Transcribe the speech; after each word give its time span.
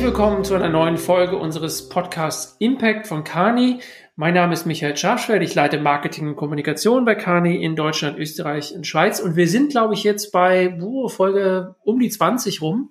Herzlich 0.00 0.16
willkommen 0.16 0.44
zu 0.44 0.54
einer 0.54 0.70
neuen 0.70 0.96
Folge 0.96 1.36
unseres 1.36 1.90
Podcasts 1.90 2.56
Impact 2.58 3.06
von 3.06 3.22
Kani. 3.22 3.80
Mein 4.16 4.32
Name 4.32 4.54
ist 4.54 4.64
Michael 4.64 4.96
Schafschwert, 4.96 5.42
ich 5.42 5.54
leite 5.54 5.78
Marketing 5.78 6.26
und 6.26 6.36
Kommunikation 6.36 7.04
bei 7.04 7.14
Kani 7.14 7.62
in 7.62 7.76
Deutschland, 7.76 8.18
Österreich 8.18 8.72
und 8.74 8.86
Schweiz 8.86 9.20
und 9.20 9.36
wir 9.36 9.46
sind, 9.46 9.72
glaube 9.72 9.92
ich, 9.92 10.02
jetzt 10.02 10.32
bei 10.32 10.74
uh, 10.80 11.10
Folge 11.10 11.74
um 11.84 12.00
die 12.00 12.08
20 12.08 12.62
rum. 12.62 12.90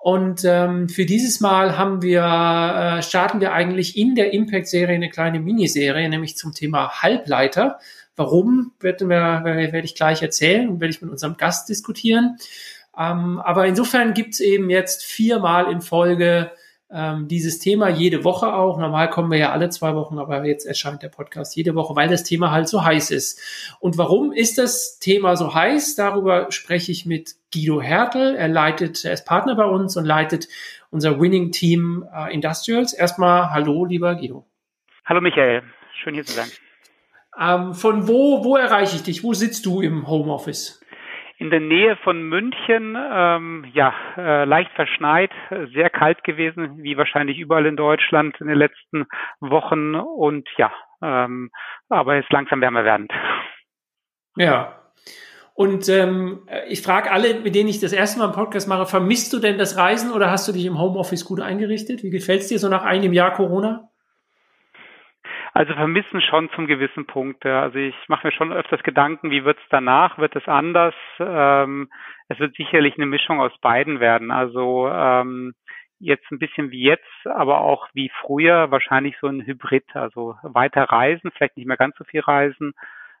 Und 0.00 0.42
ähm, 0.44 0.88
für 0.88 1.06
dieses 1.06 1.38
Mal 1.38 1.78
haben 1.78 2.02
wir, 2.02 2.24
äh, 2.24 3.02
starten 3.04 3.40
wir 3.40 3.52
eigentlich 3.52 3.96
in 3.96 4.16
der 4.16 4.32
Impact-Serie 4.32 4.96
eine 4.96 5.10
kleine 5.10 5.38
Miniserie, 5.38 6.08
nämlich 6.08 6.36
zum 6.36 6.52
Thema 6.54 7.02
Halbleiter. 7.02 7.78
Warum, 8.16 8.72
werde, 8.80 9.08
werde 9.08 9.84
ich 9.84 9.94
gleich 9.94 10.22
erzählen 10.22 10.68
und 10.68 10.80
werde 10.80 10.92
ich 10.92 11.02
mit 11.02 11.10
unserem 11.12 11.36
Gast 11.36 11.68
diskutieren. 11.68 12.36
Ähm, 12.96 13.40
aber 13.40 13.66
insofern 13.66 14.14
gibt's 14.14 14.40
eben 14.40 14.70
jetzt 14.70 15.02
viermal 15.04 15.70
in 15.70 15.80
Folge 15.80 16.50
ähm, 16.92 17.26
dieses 17.26 17.58
Thema, 17.58 17.88
jede 17.88 18.22
Woche 18.22 18.52
auch. 18.52 18.78
Normal 18.78 19.08
kommen 19.08 19.30
wir 19.30 19.38
ja 19.38 19.52
alle 19.52 19.70
zwei 19.70 19.94
Wochen, 19.94 20.18
aber 20.18 20.44
jetzt 20.44 20.66
erscheint 20.66 21.02
der 21.02 21.08
Podcast 21.08 21.56
jede 21.56 21.74
Woche, 21.74 21.96
weil 21.96 22.08
das 22.08 22.22
Thema 22.22 22.50
halt 22.50 22.68
so 22.68 22.84
heiß 22.84 23.10
ist. 23.10 23.40
Und 23.80 23.96
warum 23.96 24.30
ist 24.30 24.58
das 24.58 24.98
Thema 24.98 25.36
so 25.36 25.54
heiß? 25.54 25.94
Darüber 25.94 26.52
spreche 26.52 26.92
ich 26.92 27.06
mit 27.06 27.36
Guido 27.52 27.80
Hertel. 27.80 28.34
Er 28.36 28.48
leitet, 28.48 29.04
er 29.04 29.14
ist 29.14 29.24
Partner 29.24 29.54
bei 29.54 29.64
uns 29.64 29.96
und 29.96 30.04
leitet 30.04 30.48
unser 30.90 31.18
Winning 31.18 31.50
Team 31.50 32.06
äh, 32.14 32.32
Industrials. 32.32 32.92
Erstmal 32.92 33.50
hallo, 33.50 33.86
lieber 33.86 34.14
Guido. 34.14 34.44
Hallo 35.06 35.22
Michael, 35.22 35.62
schön 36.02 36.14
hier 36.14 36.26
zu 36.26 36.34
sein. 36.34 36.48
Ähm, 37.40 37.72
von 37.72 38.06
wo, 38.06 38.44
wo 38.44 38.56
erreiche 38.56 38.96
ich 38.96 39.02
dich? 39.02 39.24
Wo 39.24 39.32
sitzt 39.32 39.64
du 39.64 39.80
im 39.80 40.06
Homeoffice? 40.06 40.81
In 41.42 41.50
der 41.50 41.58
Nähe 41.58 41.96
von 42.04 42.22
München, 42.22 42.96
ähm, 42.96 43.66
ja, 43.74 43.92
äh, 44.16 44.44
leicht 44.44 44.70
verschneit, 44.76 45.32
sehr 45.74 45.90
kalt 45.90 46.22
gewesen, 46.22 46.84
wie 46.84 46.96
wahrscheinlich 46.96 47.36
überall 47.36 47.66
in 47.66 47.76
Deutschland 47.76 48.40
in 48.40 48.46
den 48.46 48.56
letzten 48.56 49.06
Wochen 49.40 49.96
und 49.96 50.48
ja, 50.56 50.72
ähm, 51.02 51.50
aber 51.88 52.16
ist 52.16 52.30
langsam 52.30 52.60
wärmer 52.60 52.84
werdend. 52.84 53.12
Ja. 54.36 54.78
Und 55.54 55.88
ähm, 55.88 56.46
ich 56.68 56.80
frage 56.80 57.10
alle, 57.10 57.40
mit 57.40 57.56
denen 57.56 57.68
ich 57.68 57.80
das 57.80 57.92
erste 57.92 58.20
Mal 58.20 58.26
einen 58.26 58.34
Podcast 58.34 58.68
mache, 58.68 58.86
vermisst 58.86 59.32
du 59.32 59.40
denn 59.40 59.58
das 59.58 59.76
Reisen 59.76 60.12
oder 60.12 60.30
hast 60.30 60.46
du 60.46 60.52
dich 60.52 60.64
im 60.64 60.78
Homeoffice 60.78 61.24
gut 61.24 61.40
eingerichtet? 61.40 62.04
Wie 62.04 62.10
gefällt 62.10 62.42
es 62.42 62.48
dir 62.48 62.60
so 62.60 62.68
nach 62.68 62.84
einem 62.84 63.12
Jahr 63.12 63.32
Corona? 63.32 63.91
Also 65.54 65.74
vermissen 65.74 66.22
schon 66.22 66.50
zum 66.50 66.66
gewissen 66.66 67.06
Punkt. 67.06 67.44
Also 67.44 67.76
ich 67.78 67.94
mache 68.08 68.26
mir 68.26 68.32
schon 68.32 68.52
öfters 68.52 68.82
Gedanken, 68.82 69.30
wie 69.30 69.44
wird 69.44 69.58
es 69.58 69.68
danach? 69.68 70.16
Wird 70.16 70.34
es 70.34 70.48
anders? 70.48 70.94
Ähm, 71.18 71.90
es 72.28 72.38
wird 72.38 72.56
sicherlich 72.56 72.96
eine 72.96 73.04
Mischung 73.04 73.38
aus 73.40 73.52
beiden 73.60 74.00
werden. 74.00 74.30
Also 74.30 74.88
ähm, 74.88 75.52
jetzt 75.98 76.30
ein 76.30 76.38
bisschen 76.38 76.70
wie 76.70 76.82
jetzt, 76.82 77.26
aber 77.26 77.60
auch 77.60 77.88
wie 77.92 78.10
früher, 78.22 78.70
wahrscheinlich 78.70 79.16
so 79.20 79.26
ein 79.26 79.44
Hybrid. 79.44 79.84
Also 79.94 80.36
weiter 80.42 80.84
reisen, 80.84 81.30
vielleicht 81.30 81.58
nicht 81.58 81.66
mehr 81.66 81.76
ganz 81.76 81.96
so 81.98 82.04
viel 82.04 82.20
reisen. 82.20 82.72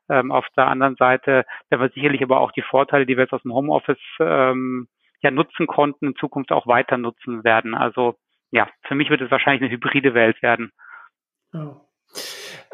Ähm, 0.08 0.32
auf 0.32 0.46
der 0.56 0.68
anderen 0.68 0.96
Seite 0.96 1.44
werden 1.68 1.82
wir 1.82 1.90
sicherlich 1.90 2.22
aber 2.22 2.40
auch 2.40 2.52
die 2.52 2.62
Vorteile, 2.62 3.04
die 3.04 3.16
wir 3.16 3.24
jetzt 3.24 3.34
aus 3.34 3.42
dem 3.42 3.52
Homeoffice 3.52 4.00
ähm, 4.20 4.88
ja 5.20 5.30
nutzen 5.30 5.66
konnten, 5.66 6.08
in 6.08 6.16
Zukunft 6.16 6.50
auch 6.50 6.66
weiter 6.66 6.96
nutzen 6.96 7.44
werden. 7.44 7.74
Also 7.74 8.14
ja, 8.50 8.68
für 8.84 8.94
mich 8.94 9.10
wird 9.10 9.20
es 9.20 9.30
wahrscheinlich 9.30 9.62
eine 9.62 9.70
hybride 9.70 10.14
Welt 10.14 10.42
werden. 10.42 10.72
Oh. 11.52 11.76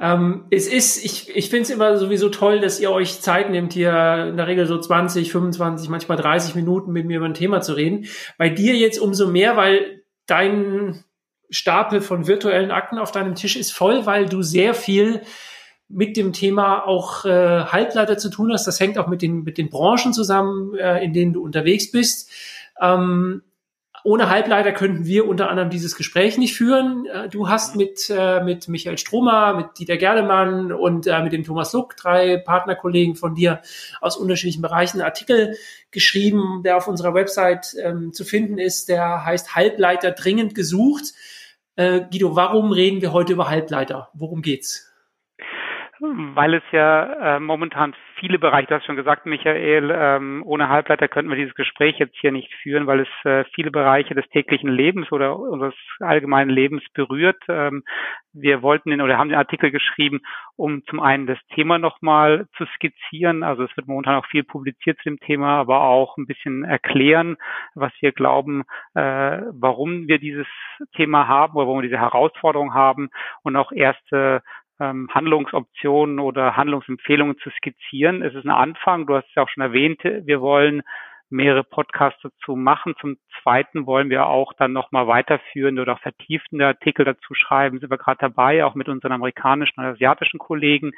Ähm, 0.01 0.47
es 0.51 0.69
ist, 0.69 1.05
ich, 1.05 1.35
ich 1.35 1.51
finde 1.51 1.63
es 1.63 1.71
immer 1.71 1.97
sowieso 1.97 2.29
toll, 2.29 2.61
dass 2.61 2.79
ihr 2.79 2.91
euch 2.91 3.21
Zeit 3.21 3.51
nehmt, 3.51 3.73
hier 3.73 4.27
in 4.29 4.37
der 4.37 4.47
Regel 4.47 4.67
so 4.67 4.79
20, 4.79 5.33
25, 5.33 5.89
manchmal 5.89 6.17
30 6.17 6.55
Minuten 6.55 6.93
mit 6.93 7.07
mir 7.07 7.17
über 7.17 7.27
ein 7.27 7.35
Thema 7.35 7.61
zu 7.61 7.73
reden. 7.73 8.07
Bei 8.37 8.49
dir 8.49 8.75
jetzt 8.75 8.99
umso 8.99 9.27
mehr, 9.27 9.57
weil 9.57 10.03
dein 10.27 11.05
Stapel 11.51 12.01
von 12.01 12.27
virtuellen 12.27 12.71
Akten 12.71 12.99
auf 12.99 13.11
deinem 13.11 13.35
Tisch 13.35 13.57
ist 13.57 13.73
voll, 13.73 14.07
weil 14.07 14.27
du 14.27 14.43
sehr 14.43 14.75
viel 14.75 15.23
mit 15.89 16.17
dem 16.17 16.33
Thema 16.33 16.87
auch 16.87 17.25
äh, 17.25 17.65
Halbleiter 17.65 18.19
zu 18.19 18.29
tun 18.29 18.53
hast. 18.53 18.67
Das 18.67 18.79
hängt 18.79 18.99
auch 18.99 19.09
mit 19.09 19.23
den, 19.23 19.43
mit 19.43 19.59
den 19.59 19.71
Branchen 19.71 20.13
zusammen, 20.13 20.75
äh, 20.75 21.03
in 21.03 21.15
denen 21.15 21.33
du 21.33 21.43
unterwegs 21.43 21.91
bist. 21.91 22.31
Ähm, 22.81 23.43
ohne 24.09 24.31
Halbleiter 24.31 24.73
könnten 24.73 25.05
wir 25.05 25.29
unter 25.29 25.51
anderem 25.51 25.69
dieses 25.69 25.95
Gespräch 25.95 26.39
nicht 26.39 26.57
führen. 26.57 27.05
Äh, 27.05 27.29
du 27.29 27.51
hast 27.51 27.77
mit, 27.77 28.09
äh, 28.09 28.43
mit 28.43 28.67
Michael 28.67 28.97
Stromer, 28.97 29.53
mit 29.53 29.79
Dieter 29.79 29.99
Gerdemann 29.99 30.73
und 30.73 31.07
äh, 31.07 31.23
mit 31.23 31.35
dem 31.35 31.45
Thomas 31.45 31.75
Luck, 31.75 31.95
drei 31.95 32.39
Partnerkollegen 32.39 33.17
von 33.17 33.35
dir 33.35 33.61
aus 34.01 34.17
unterschiedlichen 34.17 34.63
Bereichen, 34.63 35.03
Artikel 35.03 35.57
geschrieben, 35.91 36.63
der 36.65 36.79
auf 36.79 36.89
unserer 36.89 37.13
Website 37.13 37.77
ähm, 37.83 38.15
zu 38.15 38.25
finden 38.25 38.57
ist. 38.57 38.89
Der 38.89 39.27
heißt 39.27 39.55
Halbleiter 39.55 40.13
dringend 40.13 40.55
gesucht. 40.55 41.13
Äh, 41.77 42.01
Guido, 42.11 42.35
warum 42.35 42.73
reden 42.73 43.03
wir 43.03 43.13
heute 43.13 43.35
über 43.35 43.51
Halbleiter? 43.51 44.09
Worum 44.15 44.41
geht's? 44.41 44.88
Weil 46.01 46.55
es 46.55 46.63
ja 46.71 47.37
äh, 47.37 47.41
momentan 47.41 47.95
viele 48.21 48.39
Bereiche, 48.39 48.69
du 48.69 48.75
hast 48.77 48.87
schon 48.87 48.97
gesagt, 48.97 49.27
Michael, 49.27 49.93
ähm, 49.93 50.43
ohne 50.47 50.69
Halbleiter 50.69 51.09
könnten 51.09 51.31
wir 51.31 51.37
dieses 51.37 51.55
Gespräch 51.55 51.99
jetzt 51.99 52.17
hier 52.21 52.31
nicht 52.31 52.53
führen, 52.63 52.87
weil 52.87 53.01
es 53.01 53.09
äh, 53.25 53.45
viele 53.55 53.71
Bereiche 53.71 54.15
des 54.15 54.29
täglichen 54.29 54.71
Lebens 54.71 55.11
oder 55.11 55.37
unseres 55.37 55.75
allgemeinen 55.99 56.51
Lebens 56.51 56.85
berührt. 56.95 57.43
Ähm, 57.49 57.83
wir 58.33 58.63
wollten 58.63 58.91
den 58.91 59.01
oder 59.01 59.19
haben 59.19 59.29
den 59.29 59.39
Artikel 59.39 59.71
geschrieben, 59.71 60.21
um 60.57 60.85
zum 60.87 61.01
einen 61.01 61.27
das 61.27 61.39
Thema 61.55 61.79
nochmal 61.79 62.47
zu 62.57 62.67
skizzieren. 62.77 63.43
Also 63.43 63.65
es 63.65 63.77
wird 63.77 63.89
momentan 63.89 64.17
auch 64.17 64.27
viel 64.27 64.45
publiziert 64.45 64.99
zu 64.99 65.05
dem 65.05 65.19
Thema, 65.19 65.59
aber 65.59 65.83
auch 65.83 66.17
ein 66.17 66.27
bisschen 66.27 66.65
erklären, 66.65 67.37
was 67.75 67.93
wir 68.01 68.13
glauben, 68.13 68.63
äh, 68.95 69.41
warum 69.51 70.07
wir 70.07 70.19
dieses 70.19 70.47
Thema 70.95 71.27
haben 71.27 71.55
oder 71.55 71.67
warum 71.67 71.83
wir 71.83 71.89
diese 71.89 72.01
Herausforderung 72.01 72.75
haben 72.75 73.11
und 73.43 73.57
auch 73.57 73.73
erste 73.73 74.43
ähm, 74.81 75.09
Handlungsoptionen 75.13 76.19
oder 76.21 76.57
Handlungsempfehlungen 76.57 77.39
zu 77.39 77.51
skizzieren. 77.51 78.23
Es 78.23 78.35
ist 78.35 78.45
ein 78.45 78.51
Anfang. 78.51 79.07
Du 79.07 79.15
hast 79.15 79.29
es 79.29 79.35
ja 79.35 79.43
auch 79.43 79.49
schon 79.49 79.63
erwähnt. 79.63 80.03
Wir 80.05 80.41
wollen 80.41 80.83
mehrere 81.31 81.65
Podcasts 81.65 82.21
dazu 82.23 82.57
machen. 82.57 82.95
Zum 83.01 83.19
Zweiten 83.43 83.87
wollen 83.87 84.11
wir 84.11 84.27
auch 84.27 84.53
dann 84.55 84.73
nochmal 84.73 85.07
weiterführende 85.07 85.83
oder 85.83 85.95
auch 85.95 86.01
vertiefende 86.01 86.67
Artikel 86.67 87.05
dazu 87.05 87.35
schreiben. 87.35 87.81
Sind 87.81 87.91
wir 87.91 87.99
gerade 87.99 88.19
dabei, 88.21 88.65
auch 88.65 88.75
mit 88.75 88.89
unseren 88.89 89.13
amerikanischen 89.13 89.81
und 89.81 89.87
asiatischen 89.87 90.39
Kollegen. 90.39 90.93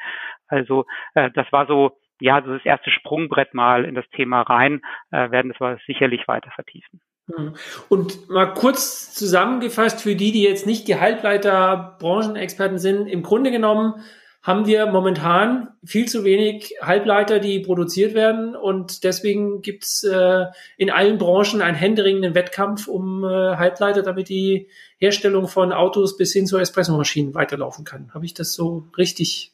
Also 0.47 0.87
äh, 1.15 1.31
das 1.33 1.51
war 1.53 1.67
so, 1.67 1.99
ja, 2.21 2.43
so 2.43 2.53
das 2.53 2.65
erste 2.65 2.91
Sprungbrett 2.91 3.55
mal 3.55 3.85
in 3.85 3.95
das 3.95 4.09
Thema 4.11 4.43
rein, 4.43 4.83
äh, 5.11 5.31
werden 5.31 5.53
das 5.59 5.81
sicherlich 5.87 6.29
weiter 6.29 6.51
vertiefen. 6.53 7.01
Hm. 7.37 7.55
Und 7.89 8.29
mal 8.29 8.55
kurz 8.55 9.15
zusammengefasst 9.15 10.01
für 10.01 10.17
die, 10.17 10.33
die 10.33 10.43
jetzt 10.43 10.67
nicht 10.67 10.89
die 10.89 10.99
Halbleiter 10.99 11.97
Branchenexperten 11.99 12.79
sind, 12.79 13.07
im 13.07 13.23
Grunde 13.23 13.51
genommen 13.51 13.95
haben 14.43 14.67
wir 14.67 14.87
momentan 14.87 15.69
viel 15.85 16.07
zu 16.07 16.25
wenig 16.25 16.75
Halbleiter, 16.81 17.41
die 17.41 17.61
produziert 17.61 18.15
werden 18.15 18.57
und 18.57 19.05
deswegen 19.05 19.61
gibt's 19.61 20.03
äh, 20.03 20.47
in 20.79 20.91
allen 20.91 21.19
Branchen 21.19 21.61
einen 21.61 21.77
händeringenden 21.77 22.35
Wettkampf 22.35 22.89
um 22.89 23.23
äh, 23.23 23.29
Halbleiter, 23.29 24.03
damit 24.03 24.31
die 24.31 24.69
Herstellung 24.99 25.47
von 25.47 25.73
Autos 25.73 26.17
bis 26.17 26.33
hin 26.33 26.47
zu 26.47 26.57
Espressomaschinen 26.57 27.35
weiterlaufen 27.35 27.85
kann. 27.85 28.11
Habe 28.15 28.25
ich 28.25 28.33
das 28.33 28.55
so 28.55 28.89
richtig 28.97 29.53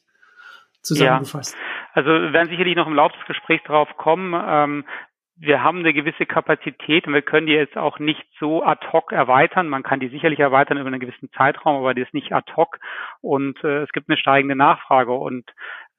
zusammengefasst? 0.81 1.53
Ja. 1.53 1.87
Also 1.93 2.09
wir 2.09 2.31
werden 2.31 2.49
sicherlich 2.49 2.75
noch 2.77 2.87
im 2.87 2.93
Laufe 2.93 3.15
des 3.17 3.27
Gesprächs 3.27 3.63
darauf 3.67 3.89
kommen. 3.97 4.33
Ähm, 4.33 4.85
wir 5.39 5.63
haben 5.63 5.79
eine 5.79 5.93
gewisse 5.93 6.25
Kapazität 6.25 7.05
und 7.05 7.13
wir 7.13 7.21
können 7.21 7.47
die 7.47 7.53
jetzt 7.53 7.77
auch 7.77 7.99
nicht 7.99 8.25
so 8.39 8.63
ad 8.63 8.87
hoc 8.91 9.11
erweitern. 9.11 9.69
Man 9.69 9.83
kann 9.83 9.99
die 9.99 10.09
sicherlich 10.09 10.39
erweitern 10.39 10.77
über 10.77 10.87
einen 10.87 10.99
gewissen 10.99 11.29
Zeitraum, 11.33 11.77
aber 11.77 11.93
die 11.93 12.01
ist 12.01 12.13
nicht 12.13 12.33
ad 12.33 12.51
hoc 12.55 12.79
und 13.21 13.63
äh, 13.63 13.83
es 13.83 13.91
gibt 13.91 14.09
eine 14.09 14.17
steigende 14.17 14.55
Nachfrage 14.55 15.13
und 15.13 15.45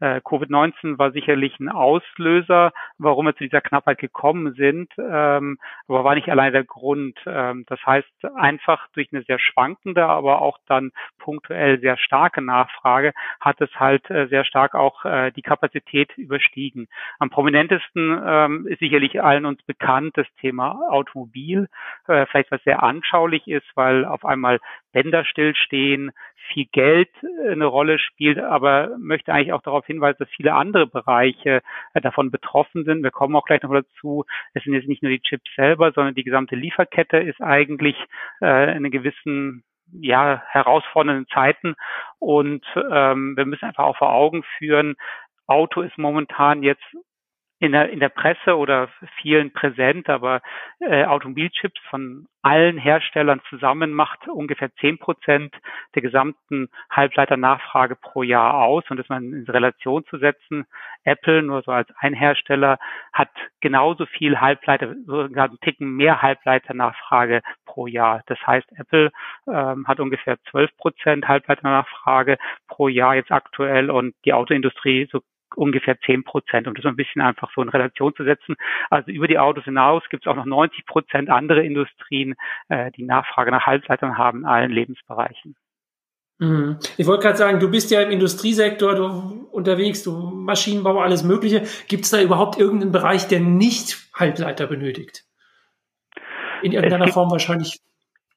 äh, 0.01 0.21
Covid-19 0.21 0.99
war 0.99 1.13
sicherlich 1.13 1.59
ein 1.59 1.69
Auslöser, 1.69 2.73
warum 2.99 3.27
wir 3.27 3.37
zu 3.37 3.45
dieser 3.45 3.61
Knappheit 3.61 3.99
gekommen 3.99 4.55
sind, 4.55 4.93
ähm, 4.99 5.59
aber 5.89 6.05
war 6.05 6.15
nicht 6.15 6.31
allein 6.31 6.53
der 6.53 6.65
Grund. 6.65 7.19
Ähm, 7.27 7.65
das 7.69 7.85
heißt, 7.85 8.09
einfach 8.37 8.87
durch 8.93 9.09
eine 9.13 9.23
sehr 9.23 9.39
schwankende, 9.39 10.07
aber 10.07 10.41
auch 10.43 10.59
dann 10.67 10.93
punktuell 11.19 11.81
sehr 11.81 11.97
starke 11.97 12.43
Nachfrage 12.43 13.13
hat 13.41 13.61
es 13.61 13.71
halt 13.75 14.09
äh, 14.11 14.29
sehr 14.29 14.45
stark 14.45 14.75
auch 14.75 15.05
äh, 15.05 15.33
die 15.33 15.43
Kapazität 15.43 16.17
überstiegen. 16.17 16.89
Am 17.19 17.31
prominentesten 17.31 18.21
ähm, 18.25 18.67
ist 18.69 18.81
sicherlich 18.81 19.23
allen 19.23 19.47
uns 19.47 19.63
bekannt 19.63 20.17
das 20.17 20.27
Thema 20.41 20.81
Automobil, 20.91 21.69
äh, 22.07 22.27
vielleicht 22.27 22.51
was 22.51 22.63
sehr 22.65 22.83
anschaulich 22.83 23.49
ist, 23.49 23.67
weil 23.75 24.05
auf 24.05 24.25
einmal 24.25 24.61
Bänder 24.93 25.25
stillstehen, 25.25 26.13
viel 26.53 26.67
Geld 26.73 27.11
äh, 27.23 27.53
eine 27.53 27.67
Rolle 27.67 27.99
spielt, 27.99 28.39
aber 28.39 28.97
möchte 28.99 29.33
eigentlich 29.33 29.53
auch 29.53 29.63
darauf 29.63 29.87
hinweisen, 29.87 30.19
dass 30.21 30.31
viele 30.31 30.55
andere 30.55 30.87
Bereiche 30.87 31.63
äh, 31.95 32.01
davon 32.01 32.31
betroffen 32.31 32.85
sind. 32.85 33.03
Wir 33.03 33.11
kommen 33.11 33.37
auch 33.37 33.45
gleich 33.45 33.63
noch 33.63 33.73
dazu. 33.73 34.25
Es 34.55 34.65
sind 34.65 34.75
jetzt 34.75 34.89
nicht 34.89 35.03
nur 35.03 35.13
die 35.13 35.21
Chips 35.21 35.51
selber, 35.57 35.93
sondern 35.93 36.15
die 36.15 36.25
gesamte 36.25 36.57
Lieferkette 36.57 37.19
ist 37.19 37.41
eigentlich 37.41 37.97
äh, 38.41 38.77
in 38.77 38.91
gewissen 38.91 39.65
ja, 39.93 40.43
herausfordernden 40.49 41.27
Zeiten. 41.29 41.75
Und 42.19 42.65
ähm, 42.91 43.37
wir 43.37 43.47
müssen 43.47 43.65
einfach 43.65 43.85
auch 43.85 43.97
vor 43.97 44.13
Augen 44.13 44.43
führen, 44.59 44.97
Auto 45.47 45.81
ist 45.81 45.97
momentan 45.97 46.63
jetzt 46.63 46.85
in 47.61 47.73
der, 47.73 47.91
in 47.91 47.99
der 47.99 48.09
Presse 48.09 48.57
oder 48.57 48.89
vielen 49.21 49.53
präsent, 49.53 50.09
aber 50.09 50.41
äh, 50.79 51.05
Automobilchips 51.05 51.81
von 51.91 52.29
allen 52.43 52.79
Herstellern 52.79 53.41
zusammen 53.49 53.93
macht 53.93 54.29
ungefähr 54.29 54.73
zehn 54.77 54.99
Prozent 54.99 55.55
der 55.95 56.03
gesamten 56.03 56.69
Halbleiternachfrage 56.91 57.97
pro 57.97 58.23
Jahr 58.23 58.55
aus. 58.55 58.85
Und 58.89 58.99
das 58.99 59.09
mal 59.09 59.23
in 59.23 59.45
Relation 59.49 60.05
zu 60.07 60.19
setzen, 60.19 60.67
Apple 61.03 61.43
nur 61.43 61.63
so 61.63 61.73
als 61.73 61.89
ein 61.99 62.15
Hersteller 62.15 62.79
hat 63.13 63.31
genauso 63.61 64.07
viel 64.07 64.41
Halbleiter, 64.41 64.95
sogar 65.05 65.49
einen 65.49 65.61
Ticken 65.61 65.97
mehr 65.97 66.23
Halbleiternachfrage 66.23 67.43
pro 67.67 67.89
Jahr. 67.89 68.23
Das 68.27 68.39
heißt, 68.47 68.69
Apple 68.77 69.11
ähm, 69.49 69.87
hat 69.89 69.99
ungefähr 69.99 70.39
zwölf 70.51 70.71
Prozent 70.77 71.27
Halbleiternachfrage 71.27 72.39
pro 72.69 72.87
Jahr 72.87 73.17
jetzt 73.17 73.33
aktuell 73.33 73.91
und 73.91 74.15
die 74.25 74.33
Autoindustrie 74.33 75.09
so 75.11 75.21
ungefähr 75.59 75.99
10 76.01 76.25
Prozent, 76.25 76.67
um 76.69 76.75
das 76.75 76.83
so 76.83 76.89
ein 76.89 76.97
bisschen 76.97 77.21
einfach 77.21 77.51
so 77.55 77.63
in 77.63 77.69
Relation 77.69 78.15
zu 78.15 78.25
setzen. 78.25 78.57
Also 78.91 79.11
über 79.11 79.29
die 79.29 79.39
Autos 79.39 79.65
hinaus 79.65 80.03
gibt 80.09 80.25
es 80.25 80.31
auch 80.31 80.37
noch 80.37 80.47
90 80.47 80.87
Prozent 80.87 81.31
andere 81.31 81.65
Industrien, 81.65 82.35
äh, 82.69 82.91
die 82.93 83.05
Nachfrage 83.05 83.51
nach 83.51 83.67
Halbleitern 83.67 84.17
haben 84.17 84.41
in 84.41 84.47
allen 84.47 84.71
Lebensbereichen. 84.71 85.57
Mhm. 86.39 86.79
Ich 86.97 87.07
wollte 87.07 87.25
gerade 87.25 87.37
sagen, 87.37 87.59
du 87.59 87.71
bist 87.71 87.91
ja 87.91 88.01
im 88.01 88.11
Industriesektor 88.11 88.95
du 88.95 89.49
unterwegs, 89.51 90.05
du 90.05 90.13
Maschinenbau, 90.13 91.01
alles 91.01 91.25
Mögliche. 91.25 91.65
Gibt 91.89 92.05
es 92.05 92.11
da 92.11 92.23
überhaupt 92.23 92.59
irgendeinen 92.59 92.93
Bereich, 92.93 93.27
der 93.27 93.41
nicht 93.41 93.99
Halbleiter 94.15 94.69
benötigt? 94.69 95.25
In 96.63 96.73
irgendeiner 96.73 97.09
Form 97.09 97.31
wahrscheinlich. 97.31 97.81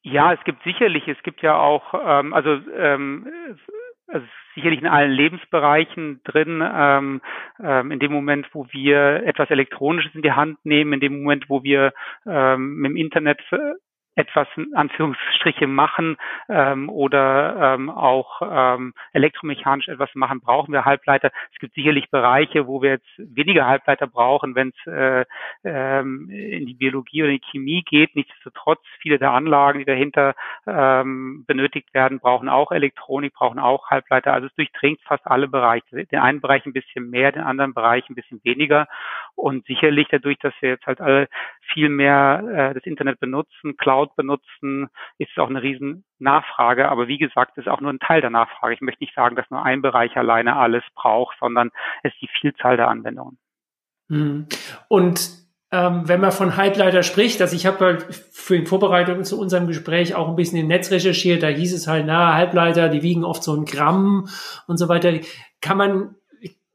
Ja, 0.02 0.32
es 0.32 0.42
gibt 0.44 0.64
sicherlich, 0.64 1.06
es 1.06 1.22
gibt 1.22 1.42
ja 1.42 1.56
auch, 1.56 1.94
ähm, 2.04 2.34
also 2.34 2.58
ähm, 2.76 3.28
also 4.08 4.26
sicherlich 4.54 4.80
in 4.80 4.86
allen 4.86 5.10
Lebensbereichen 5.10 6.20
drin. 6.24 6.62
Ähm, 6.62 7.20
ähm, 7.62 7.90
in 7.90 7.98
dem 7.98 8.12
Moment, 8.12 8.48
wo 8.52 8.66
wir 8.70 9.24
etwas 9.24 9.50
Elektronisches 9.50 10.14
in 10.14 10.22
die 10.22 10.32
Hand 10.32 10.58
nehmen, 10.64 10.94
in 10.94 11.00
dem 11.00 11.22
Moment, 11.22 11.48
wo 11.48 11.62
wir 11.62 11.92
ähm, 12.26 12.76
mit 12.76 12.90
dem 12.90 12.96
Internet 12.96 13.40
etwas 14.14 14.46
in 14.56 14.74
Anführungsstriche 14.74 15.66
machen 15.66 16.16
ähm, 16.48 16.88
oder 16.88 17.74
ähm, 17.74 17.88
auch 17.90 18.42
ähm, 18.42 18.92
elektromechanisch 19.12 19.88
etwas 19.88 20.10
machen, 20.14 20.40
brauchen 20.40 20.72
wir 20.72 20.84
Halbleiter. 20.84 21.30
Es 21.52 21.58
gibt 21.58 21.74
sicherlich 21.74 22.10
Bereiche, 22.10 22.66
wo 22.66 22.82
wir 22.82 22.90
jetzt 22.90 23.08
weniger 23.16 23.66
Halbleiter 23.66 24.06
brauchen, 24.06 24.54
wenn 24.54 24.72
es 24.76 24.86
äh, 24.86 25.24
ähm, 25.64 26.28
in 26.30 26.66
die 26.66 26.74
Biologie 26.74 27.22
oder 27.22 27.32
die 27.32 27.42
Chemie 27.50 27.82
geht. 27.82 28.14
Nichtsdestotrotz, 28.14 28.80
viele 29.00 29.18
der 29.18 29.32
Anlagen, 29.32 29.78
die 29.78 29.84
dahinter 29.84 30.34
ähm, 30.66 31.44
benötigt 31.46 31.94
werden, 31.94 32.20
brauchen 32.20 32.48
auch 32.48 32.70
Elektronik, 32.70 33.32
brauchen 33.34 33.58
auch 33.58 33.90
Halbleiter. 33.90 34.32
Also 34.34 34.46
es 34.46 34.54
durchdringt 34.54 35.00
fast 35.02 35.26
alle 35.26 35.48
Bereiche. 35.48 36.06
Den 36.06 36.20
einen 36.20 36.40
Bereich 36.40 36.66
ein 36.66 36.72
bisschen 36.72 37.08
mehr, 37.08 37.32
den 37.32 37.42
anderen 37.42 37.72
Bereich 37.72 38.08
ein 38.10 38.14
bisschen 38.14 38.40
weniger. 38.44 38.88
Und 39.34 39.64
sicherlich 39.66 40.08
dadurch, 40.10 40.38
dass 40.38 40.54
wir 40.60 40.70
jetzt 40.70 40.86
halt 40.86 41.00
alle 41.00 41.28
viel 41.72 41.88
mehr 41.88 42.42
äh, 42.70 42.74
das 42.74 42.84
Internet 42.84 43.18
benutzen, 43.18 43.76
Cloud 43.76 44.01
Cloud 44.02 44.16
benutzen, 44.16 44.88
ist 45.18 45.30
es 45.30 45.42
auch 45.42 45.48
eine 45.48 45.62
riesen 45.62 46.04
Nachfrage. 46.18 46.88
Aber 46.88 47.08
wie 47.08 47.18
gesagt, 47.18 47.56
ist 47.58 47.68
auch 47.68 47.80
nur 47.80 47.92
ein 47.92 47.98
Teil 47.98 48.20
der 48.20 48.30
Nachfrage. 48.30 48.74
Ich 48.74 48.80
möchte 48.80 49.02
nicht 49.02 49.14
sagen, 49.14 49.36
dass 49.36 49.50
nur 49.50 49.64
ein 49.64 49.82
Bereich 49.82 50.16
alleine 50.16 50.56
alles 50.56 50.84
braucht, 50.94 51.36
sondern 51.40 51.70
es 52.02 52.12
ist 52.12 52.22
die 52.22 52.30
Vielzahl 52.40 52.76
der 52.76 52.88
Anwendungen. 52.88 53.38
Hm. 54.08 54.46
Und 54.88 55.30
ähm, 55.70 56.06
wenn 56.06 56.20
man 56.20 56.32
von 56.32 56.56
Halbleiter 56.56 57.02
spricht, 57.02 57.40
also 57.40 57.56
ich 57.56 57.64
habe 57.64 57.84
halt 57.84 58.14
für 58.14 58.58
die 58.58 58.66
Vorbereitung 58.66 59.24
zu 59.24 59.40
unserem 59.40 59.66
Gespräch 59.66 60.14
auch 60.14 60.28
ein 60.28 60.36
bisschen 60.36 60.58
im 60.58 60.66
Netz 60.66 60.90
recherchiert, 60.90 61.42
da 61.42 61.48
hieß 61.48 61.72
es 61.72 61.86
halt, 61.86 62.04
na, 62.06 62.34
Halbleiter, 62.34 62.88
die 62.88 63.02
wiegen 63.02 63.24
oft 63.24 63.42
so 63.42 63.54
ein 63.54 63.64
Gramm 63.64 64.28
und 64.66 64.76
so 64.76 64.88
weiter. 64.88 65.12
Kann 65.60 65.78
man 65.78 66.14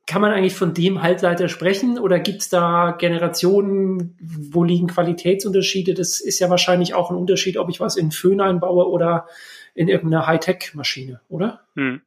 kann 0.08 0.22
man 0.22 0.32
eigentlich 0.32 0.56
von 0.56 0.74
dem 0.74 1.04
Halbleiter 1.04 1.50
sprechen 1.50 2.00
oder 2.00 2.20
gibt 2.20 2.40
es 2.40 2.50
da 2.50 2.96
Generationen, 2.98 4.16
wo 4.20 4.64
liegen 4.64 4.88
Qualitätsunterschiede? 4.88 5.94
Das 5.94 6.22
ist 6.22 6.40
ja 6.40 6.50
wahrscheinlich 6.50 6.94
auch 6.94 7.12
ein 7.12 7.18
Unterschied, 7.18 7.58
ob 7.58 7.70
ich 7.70 7.82
was 7.82 7.98
in 7.98 8.12
Föhn 8.12 8.40
einbaue 8.40 8.90
oder 8.90 9.28
in 9.76 9.90
irgendeiner 9.90 10.26
Hightech-Maschine, 10.26 11.20
oder? 11.30 11.60
Hm. 11.76 12.02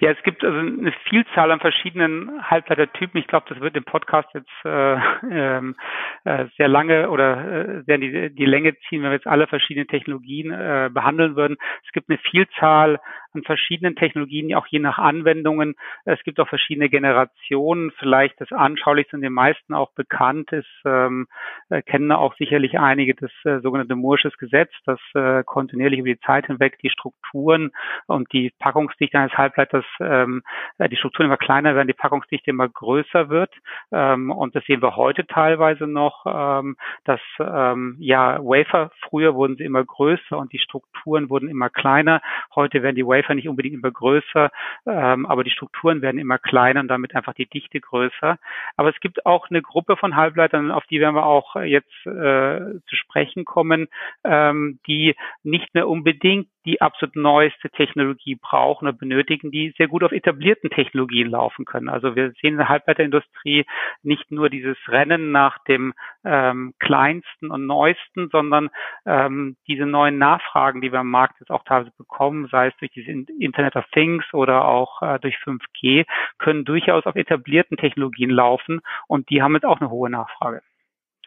Ja, 0.00 0.10
es 0.10 0.22
gibt 0.24 0.42
also 0.42 0.58
eine 0.58 0.92
Vielzahl 1.08 1.52
an 1.52 1.60
verschiedenen 1.60 2.42
Halbleitertypen. 2.42 3.20
Ich 3.20 3.28
glaube, 3.28 3.46
das 3.48 3.60
wird 3.60 3.76
im 3.76 3.84
Podcast 3.84 4.28
jetzt 4.34 4.50
äh, 4.64 4.96
ähm, 5.30 5.76
äh, 6.24 6.46
sehr 6.56 6.66
lange 6.66 7.08
oder 7.08 7.36
äh, 7.36 7.82
sehr 7.86 7.98
die, 7.98 8.34
die 8.34 8.44
Länge 8.44 8.74
ziehen, 8.88 9.02
wenn 9.02 9.10
wir 9.10 9.16
jetzt 9.16 9.28
alle 9.28 9.46
verschiedenen 9.46 9.86
Technologien 9.86 10.50
äh, 10.50 10.90
behandeln 10.92 11.36
würden. 11.36 11.56
Es 11.86 11.92
gibt 11.92 12.10
eine 12.10 12.18
Vielzahl 12.18 12.98
an 13.34 13.42
verschiedenen 13.42 13.96
Technologien, 13.96 14.54
auch 14.54 14.66
je 14.66 14.78
nach 14.78 14.98
Anwendungen. 14.98 15.74
Es 16.04 16.22
gibt 16.24 16.40
auch 16.40 16.48
verschiedene 16.48 16.88
Generationen. 16.88 17.90
Vielleicht 17.98 18.40
das 18.40 18.52
anschaulichste 18.52 19.16
und 19.16 19.22
den 19.22 19.32
meisten 19.32 19.74
auch 19.74 19.92
bekannt 19.92 20.52
ist, 20.52 20.68
ähm, 20.84 21.26
äh, 21.70 21.82
kennen 21.82 22.12
auch 22.12 22.34
sicherlich 22.36 22.78
einige 22.78 23.14
das 23.14 23.30
äh, 23.44 23.60
sogenannte 23.60 23.94
Moore'sches 23.94 24.36
Gesetz, 24.38 24.70
das 24.84 25.00
äh, 25.14 25.42
kontinuierlich 25.44 26.00
über 26.00 26.08
die 26.08 26.20
Zeit 26.20 26.46
hinweg 26.46 26.78
die 26.82 26.90
Strukturen 26.90 27.72
und 28.06 28.32
die 28.32 28.52
Packungsdichte 28.58 29.18
eines 29.18 29.32
Halbleiters, 29.32 29.84
ähm, 30.00 30.42
äh, 30.78 30.88
die 30.88 30.96
Strukturen 30.96 31.26
immer 31.26 31.36
kleiner 31.36 31.74
werden, 31.74 31.88
die 31.88 31.94
Packungsdichte 31.94 32.50
immer 32.50 32.68
größer 32.68 33.28
wird. 33.28 33.52
Ähm, 33.92 34.30
und 34.30 34.54
das 34.54 34.64
sehen 34.64 34.82
wir 34.82 34.96
heute 34.96 35.26
teilweise 35.26 35.86
noch, 35.86 36.24
ähm, 36.26 36.76
dass 37.04 37.20
ähm, 37.40 37.96
ja 37.98 38.38
Wafer, 38.38 38.90
früher 39.08 39.34
wurden 39.34 39.56
sie 39.56 39.64
immer 39.64 39.84
größer 39.84 40.36
und 40.36 40.52
die 40.52 40.58
Strukturen 40.58 41.30
wurden 41.30 41.48
immer 41.48 41.70
kleiner. 41.70 42.20
Heute 42.54 42.82
werden 42.82 42.96
die 42.96 43.06
Wafer 43.06 43.21
Wafer 43.22 43.34
nicht 43.34 43.48
unbedingt 43.48 43.74
immer 43.74 43.90
größer, 43.90 44.50
ähm, 44.86 45.26
aber 45.26 45.44
die 45.44 45.50
Strukturen 45.50 46.02
werden 46.02 46.18
immer 46.18 46.38
kleiner 46.38 46.80
und 46.80 46.88
damit 46.88 47.14
einfach 47.14 47.34
die 47.34 47.46
Dichte 47.46 47.80
größer. 47.80 48.38
Aber 48.76 48.90
es 48.90 49.00
gibt 49.00 49.26
auch 49.26 49.48
eine 49.50 49.62
Gruppe 49.62 49.96
von 49.96 50.16
Halbleitern, 50.16 50.70
auf 50.70 50.84
die 50.86 51.00
werden 51.00 51.14
wir 51.14 51.26
auch 51.26 51.56
jetzt 51.56 52.06
äh, 52.06 52.80
zu 52.88 52.96
sprechen 52.96 53.44
kommen, 53.44 53.88
ähm, 54.24 54.78
die 54.86 55.14
nicht 55.42 55.74
mehr 55.74 55.88
unbedingt 55.88 56.48
die 56.64 56.80
absolut 56.80 57.16
neueste 57.16 57.70
Technologie 57.70 58.36
brauchen 58.36 58.86
oder 58.86 58.96
benötigen, 58.96 59.50
die 59.50 59.74
sehr 59.76 59.88
gut 59.88 60.04
auf 60.04 60.12
etablierten 60.12 60.70
Technologien 60.70 61.30
laufen 61.30 61.64
können. 61.64 61.88
Also 61.88 62.14
wir 62.14 62.32
sehen 62.40 62.52
in 62.52 62.56
der 62.58 62.68
Halbleiterindustrie 62.68 63.66
nicht 64.02 64.30
nur 64.30 64.50
dieses 64.50 64.76
Rennen 64.88 65.32
nach 65.32 65.58
dem 65.64 65.94
ähm, 66.24 66.74
kleinsten 66.78 67.50
und 67.50 67.66
neuesten, 67.66 68.28
sondern 68.30 68.70
ähm, 69.06 69.56
diese 69.66 69.86
neuen 69.86 70.18
Nachfragen, 70.18 70.80
die 70.80 70.92
wir 70.92 71.00
am 71.00 71.10
Markt 71.10 71.40
jetzt 71.40 71.50
auch 71.50 71.64
teilweise 71.64 71.92
bekommen, 71.96 72.48
sei 72.50 72.68
es 72.68 72.76
durch 72.78 72.92
diese 72.92 73.10
Internet 73.10 73.76
of 73.76 73.84
Things 73.92 74.24
oder 74.32 74.64
auch 74.64 75.02
äh, 75.02 75.18
durch 75.18 75.36
5G, 75.36 76.06
können 76.38 76.64
durchaus 76.64 77.06
auf 77.06 77.16
etablierten 77.16 77.76
Technologien 77.76 78.30
laufen 78.30 78.80
und 79.08 79.30
die 79.30 79.42
haben 79.42 79.54
jetzt 79.54 79.66
auch 79.66 79.80
eine 79.80 79.90
hohe 79.90 80.10
Nachfrage. 80.10 80.62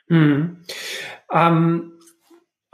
Mhm. 0.07 0.61
Ähm, 1.31 1.93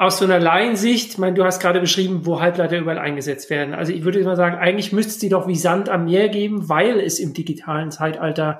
aus 0.02 0.18
so 0.18 0.26
einer 0.26 0.40
Laiensicht, 0.40 1.12
ich 1.12 1.18
meine, 1.20 1.36
du 1.36 1.44
hast 1.44 1.60
gerade 1.60 1.80
beschrieben, 1.80 2.26
wo 2.26 2.42
Halbleiter 2.42 2.80
überall 2.80 2.98
eingesetzt 2.98 3.52
werden. 3.52 3.76
Also 3.76 3.94
ich 3.94 4.04
würde 4.04 4.24
mal 4.24 4.36
sagen, 4.36 4.58
eigentlich 4.58 4.92
müsste 4.92 5.12
es 5.12 5.20
die 5.20 5.30
doch 5.30 5.48
wie 5.48 5.56
Sand 5.56 5.90
am 5.90 6.06
Meer 6.06 6.28
geben, 6.30 6.70
weil 6.70 7.00
es 7.00 7.20
im 7.20 7.36
digitalen 7.36 7.92
Zeitalter 7.92 8.60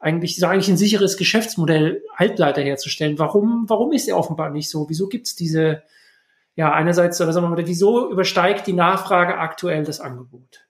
eigentlich, 0.00 0.38
ist 0.38 0.44
eigentlich 0.44 0.68
ein 0.68 0.78
sicheres 0.78 1.18
Geschäftsmodell, 1.18 2.02
Halbleiter 2.16 2.62
herzustellen. 2.62 3.18
Warum, 3.18 3.66
warum 3.68 3.92
ist 3.92 4.08
er 4.08 4.16
offenbar 4.16 4.48
nicht 4.48 4.70
so? 4.70 4.88
Wieso 4.88 5.08
gibt 5.08 5.26
es 5.26 5.36
diese, 5.36 5.82
ja, 6.54 6.72
einerseits, 6.72 7.20
oder 7.20 7.34
sagen 7.34 7.44
wir 7.44 7.54
mal, 7.54 7.66
wieso 7.66 8.10
übersteigt 8.10 8.66
die 8.66 8.72
Nachfrage 8.72 9.36
aktuell 9.36 9.84
das 9.84 10.00
Angebot? 10.00 10.64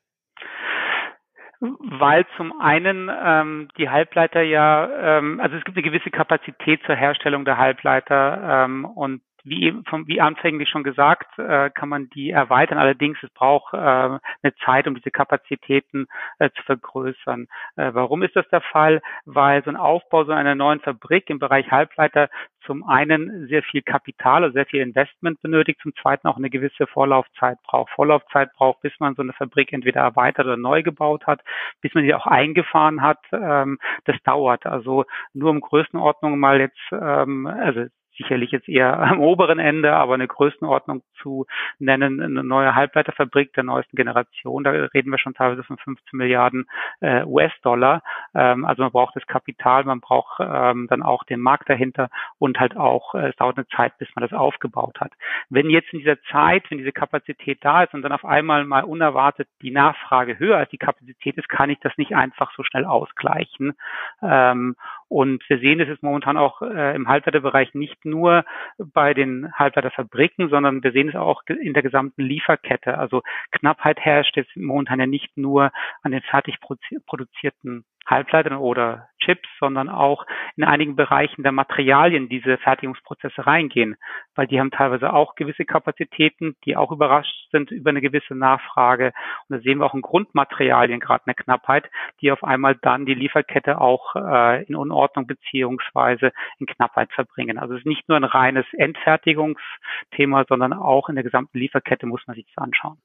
weil 1.60 2.24
zum 2.36 2.52
einen 2.60 3.10
ähm, 3.12 3.68
die 3.76 3.88
Halbleiter 3.90 4.42
ja, 4.42 5.18
ähm, 5.18 5.40
also 5.40 5.56
es 5.56 5.64
gibt 5.64 5.76
eine 5.76 5.82
gewisse 5.82 6.10
Kapazität 6.10 6.80
zur 6.86 6.94
Herstellung 6.94 7.44
der 7.44 7.58
Halbleiter 7.58 8.64
ähm, 8.64 8.84
und 8.84 9.22
wie 9.44 9.74
vom, 9.88 10.06
wie 10.06 10.20
anfänglich 10.20 10.68
schon 10.68 10.82
gesagt, 10.82 11.38
äh, 11.38 11.70
kann 11.70 11.88
man 11.88 12.08
die 12.10 12.30
erweitern. 12.30 12.78
Allerdings 12.78 13.18
es 13.22 13.30
braucht 13.30 13.74
äh, 13.74 13.76
eine 13.76 14.54
Zeit, 14.64 14.86
um 14.86 14.94
diese 14.94 15.10
Kapazitäten 15.10 16.06
äh, 16.38 16.50
zu 16.50 16.62
vergrößern. 16.64 17.48
Äh, 17.76 17.90
warum 17.94 18.22
ist 18.22 18.36
das 18.36 18.48
der 18.48 18.60
Fall? 18.60 19.00
Weil 19.24 19.62
so 19.64 19.70
ein 19.70 19.76
Aufbau 19.76 20.24
so 20.24 20.32
einer 20.32 20.54
neuen 20.54 20.80
Fabrik 20.80 21.30
im 21.30 21.38
Bereich 21.38 21.70
Halbleiter 21.70 22.28
zum 22.68 22.86
einen 22.86 23.48
sehr 23.48 23.62
viel 23.62 23.80
Kapital, 23.80 24.44
also 24.44 24.52
sehr 24.52 24.66
viel 24.66 24.82
Investment 24.82 25.40
benötigt, 25.40 25.80
zum 25.80 25.94
zweiten 25.96 26.28
auch 26.28 26.36
eine 26.36 26.50
gewisse 26.50 26.86
Vorlaufzeit 26.86 27.56
braucht. 27.62 27.90
Vorlaufzeit 27.92 28.52
braucht, 28.52 28.82
bis 28.82 28.92
man 28.98 29.14
so 29.14 29.22
eine 29.22 29.32
Fabrik 29.32 29.72
entweder 29.72 30.02
erweitert 30.02 30.44
oder 30.44 30.58
neu 30.58 30.82
gebaut 30.82 31.26
hat, 31.26 31.40
bis 31.80 31.94
man 31.94 32.04
sie 32.04 32.14
auch 32.14 32.26
eingefahren 32.26 33.00
hat. 33.00 33.20
Ähm, 33.32 33.78
das 34.04 34.16
dauert. 34.24 34.66
Also 34.66 35.06
nur 35.32 35.50
um 35.50 35.60
Größenordnung 35.60 36.38
mal 36.38 36.60
jetzt, 36.60 36.78
ähm, 36.92 37.46
also 37.46 37.86
sicherlich 38.18 38.50
jetzt 38.50 38.68
eher 38.68 38.98
am 39.00 39.20
oberen 39.20 39.58
Ende, 39.58 39.94
aber 39.94 40.14
eine 40.14 40.28
Größenordnung 40.28 41.02
zu 41.22 41.46
nennen, 41.78 42.20
eine 42.20 42.44
neue 42.44 42.74
Halbleiterfabrik 42.74 43.52
der 43.54 43.64
neuesten 43.64 43.96
Generation, 43.96 44.64
da 44.64 44.70
reden 44.70 45.10
wir 45.10 45.18
schon 45.18 45.34
teilweise 45.34 45.62
von 45.62 45.78
15 45.78 46.16
Milliarden 46.16 46.66
äh, 47.00 47.24
US-Dollar. 47.24 48.02
Ähm, 48.34 48.64
also 48.64 48.82
man 48.82 48.92
braucht 48.92 49.16
das 49.16 49.26
Kapital, 49.26 49.84
man 49.84 50.00
braucht 50.00 50.40
ähm, 50.40 50.86
dann 50.90 51.02
auch 51.02 51.24
den 51.24 51.40
Markt 51.40 51.70
dahinter 51.70 52.10
und 52.38 52.60
halt 52.60 52.76
auch, 52.76 53.14
äh, 53.14 53.28
es 53.28 53.36
dauert 53.36 53.56
eine 53.56 53.66
Zeit, 53.68 53.96
bis 53.98 54.08
man 54.14 54.22
das 54.22 54.38
aufgebaut 54.38 55.00
hat. 55.00 55.12
Wenn 55.48 55.70
jetzt 55.70 55.92
in 55.92 56.00
dieser 56.00 56.20
Zeit, 56.24 56.70
wenn 56.70 56.78
diese 56.78 56.92
Kapazität 56.92 57.58
da 57.62 57.84
ist 57.84 57.94
und 57.94 58.02
dann 58.02 58.12
auf 58.12 58.24
einmal 58.24 58.64
mal 58.64 58.84
unerwartet 58.84 59.48
die 59.62 59.70
Nachfrage 59.70 60.38
höher 60.38 60.58
als 60.58 60.70
die 60.70 60.78
Kapazität 60.78 61.36
ist, 61.36 61.48
kann 61.48 61.70
ich 61.70 61.78
das 61.80 61.96
nicht 61.96 62.14
einfach 62.14 62.52
so 62.56 62.62
schnell 62.64 62.84
ausgleichen. 62.84 63.74
Ähm, 64.22 64.76
und 65.08 65.42
wir 65.48 65.58
sehen 65.58 65.80
es 65.80 65.88
jetzt 65.88 66.02
momentan 66.02 66.36
auch 66.36 66.60
äh, 66.60 66.94
im 66.94 67.08
Halbleiterbereich 67.08 67.74
nicht 67.74 68.04
nur 68.08 68.44
bei 68.78 69.14
den 69.14 69.52
Halbleiterfabriken, 69.54 70.48
sondern 70.48 70.82
wir 70.82 70.92
sehen 70.92 71.08
es 71.08 71.14
auch 71.14 71.42
in 71.46 71.74
der 71.74 71.82
gesamten 71.82 72.22
Lieferkette. 72.22 72.98
Also 72.98 73.22
Knappheit 73.52 73.98
herrscht 74.00 74.36
jetzt 74.36 74.56
momentan 74.56 75.00
ja 75.00 75.06
nicht 75.06 75.36
nur 75.36 75.70
an 76.02 76.12
den 76.12 76.22
fertig 76.22 76.58
produzierten 77.06 77.84
Halbleitern 78.06 78.56
oder 78.56 79.08
Chips, 79.28 79.48
sondern 79.60 79.90
auch 79.90 80.24
in 80.56 80.64
einigen 80.64 80.96
Bereichen 80.96 81.42
der 81.42 81.52
Materialien 81.52 82.30
diese 82.30 82.56
Fertigungsprozesse 82.56 83.46
reingehen, 83.46 83.96
weil 84.34 84.46
die 84.46 84.58
haben 84.58 84.70
teilweise 84.70 85.12
auch 85.12 85.34
gewisse 85.34 85.66
Kapazitäten, 85.66 86.56
die 86.64 86.76
auch 86.76 86.90
überrascht 86.90 87.50
sind 87.50 87.70
über 87.70 87.90
eine 87.90 88.00
gewisse 88.00 88.34
Nachfrage. 88.34 89.12
Und 89.48 89.56
da 89.56 89.62
sehen 89.62 89.78
wir 89.78 89.86
auch 89.86 89.94
in 89.94 90.00
Grundmaterialien 90.00 90.98
gerade 90.98 91.24
eine 91.26 91.34
Knappheit, 91.34 91.90
die 92.22 92.32
auf 92.32 92.42
einmal 92.42 92.76
dann 92.76 93.04
die 93.04 93.14
Lieferkette 93.14 93.80
auch 93.80 94.16
äh, 94.16 94.64
in 94.64 94.76
Unordnung 94.76 95.26
beziehungsweise 95.26 96.32
in 96.58 96.66
Knappheit 96.66 97.12
verbringen. 97.12 97.58
Also 97.58 97.74
es 97.74 97.80
ist 97.80 97.86
nicht 97.86 98.08
nur 98.08 98.16
ein 98.16 98.24
reines 98.24 98.64
Endfertigungsthema, 98.72 100.46
sondern 100.48 100.72
auch 100.72 101.10
in 101.10 101.16
der 101.16 101.24
gesamten 101.24 101.58
Lieferkette 101.58 102.06
muss 102.06 102.26
man 102.26 102.34
sich 102.34 102.46
das 102.54 102.64
anschauen. 102.64 102.96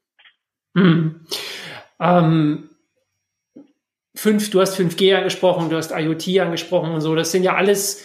Hm. 0.76 1.26
Ähm 2.00 2.70
fünf, 4.16 4.50
du 4.52 4.62
hast 4.62 4.78
5G 4.78 5.16
angesprochen, 5.16 5.70
du 5.70 5.78
hast 5.78 5.92
IoT 5.92 6.40
angesprochen 6.40 6.92
und 6.92 7.02
so. 7.02 7.16
Das 7.16 7.32
sind 7.32 7.44
ja 7.44 7.56
alles 7.56 8.04